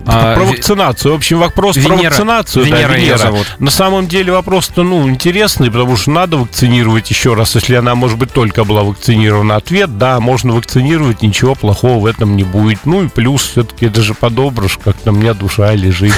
А, 0.06 0.34
про 0.34 0.44
вакцинацию. 0.44 1.12
В 1.12 1.16
общем, 1.16 1.38
вопрос 1.38 1.76
Венера, 1.76 1.96
про 1.96 2.02
вакцинацию. 2.04 2.64
Венера, 2.64 2.88
да, 2.88 2.96
Венера. 2.96 3.18
зовут. 3.18 3.46
На 3.58 3.70
самом 3.70 4.08
деле 4.08 4.32
вопрос-то, 4.32 4.82
ну, 4.82 5.08
интересный, 5.08 5.70
потому 5.70 5.96
что 5.96 6.10
надо 6.10 6.38
вакцинировать 6.38 7.10
еще 7.10 7.34
раз, 7.34 7.54
если 7.54 7.74
она, 7.74 7.94
может 7.94 8.18
быть, 8.18 8.32
только 8.32 8.64
была 8.64 8.82
вакцинирована. 8.84 9.56
Ответ, 9.56 9.98
да, 9.98 10.18
можно 10.20 10.54
вакцинировать, 10.54 11.22
ничего 11.22 11.54
плохого 11.54 12.00
в 12.00 12.06
этом 12.06 12.36
не 12.36 12.44
будет. 12.44 12.80
Ну 12.84 13.04
и 13.04 13.08
плюс, 13.08 13.42
все-таки 13.42 13.86
это 13.86 14.00
же 14.00 14.14
подобрыш, 14.14 14.78
как-то 14.82 15.10
у 15.12 15.14
меня 15.14 15.34
душа 15.34 15.74
лежит. 15.74 16.14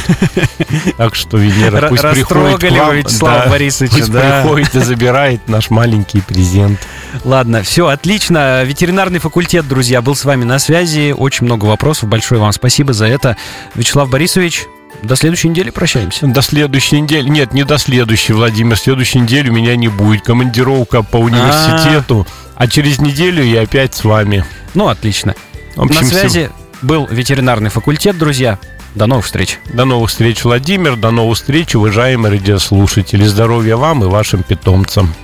Так 0.97 1.15
что 1.15 1.37
Венера 1.37 1.89
пусть 1.89 2.03
приходит 2.03 2.61
к 2.61 2.71
вам. 2.71 2.95
Вячеслава 2.95 3.49
Борисовича, 3.49 3.97
Пусть 3.97 4.13
приходит 4.13 4.75
и 4.75 4.81
забирает 4.81 5.49
наш 5.49 5.71
маленький 5.71 6.21
презент. 6.21 6.79
Ладно, 7.25 7.63
все, 7.63 7.89
отлично. 7.89 8.63
Ветеринарный 8.65 9.19
факультет, 9.19 9.67
друзья, 9.67 10.01
был 10.01 10.15
с 10.15 10.25
вами 10.25 10.45
на 10.45 10.59
связи. 10.59 11.13
Очень 11.17 11.47
много 11.47 11.65
вопросов. 11.65 12.09
Большое 12.09 12.41
вам 12.41 12.53
спасибо 12.53 12.93
за 12.93 13.07
это. 13.07 13.37
Вячеслав 13.75 14.11
Борисович, 14.11 14.67
до 15.03 15.17
следующей 15.17 15.49
недели 15.49 15.71
прощаемся. 15.71 16.27
До 16.27 16.43
следующей 16.43 17.01
недели. 17.01 17.29
Нет, 17.29 17.55
не 17.55 17.65
до 17.65 17.79
следующей, 17.79 18.33
Владимир. 18.33 18.77
Следующей 18.77 19.21
недели 19.21 19.49
у 19.49 19.53
меня 19.53 19.77
не 19.77 19.89
будет. 19.89 20.23
Командировка 20.23 21.03
по 21.03 21.17
университету. 21.17 22.27
А 22.57 22.67
через 22.67 22.99
неделю 22.99 23.43
я 23.43 23.63
опять 23.63 23.95
с 23.95 24.05
вами. 24.05 24.45
Ну, 24.75 24.89
отлично. 24.89 25.35
В 25.77 25.83
общем, 25.83 26.03
На 26.03 26.07
связи 26.07 26.51
был 26.83 27.07
ветеринарный 27.11 27.71
факультет, 27.71 28.19
друзья. 28.19 28.59
До 28.95 29.07
новых 29.07 29.25
встреч. 29.25 29.59
До 29.73 29.85
новых 29.85 30.11
встреч, 30.11 30.45
Владимир. 30.45 30.97
До 30.97 31.11
новых 31.11 31.39
встреч, 31.39 31.75
уважаемые 31.75 32.33
радиослушатели. 32.33 33.25
Здоровья 33.25 33.77
вам 33.77 34.05
и 34.05 34.07
вашим 34.07 34.43
питомцам. 34.43 35.15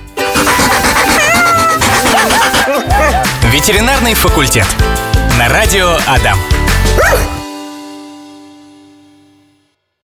Ветеринарный 3.51 4.13
факультет. 4.13 4.67
На 5.37 5.49
радио 5.49 5.97
Адам. 6.07 6.39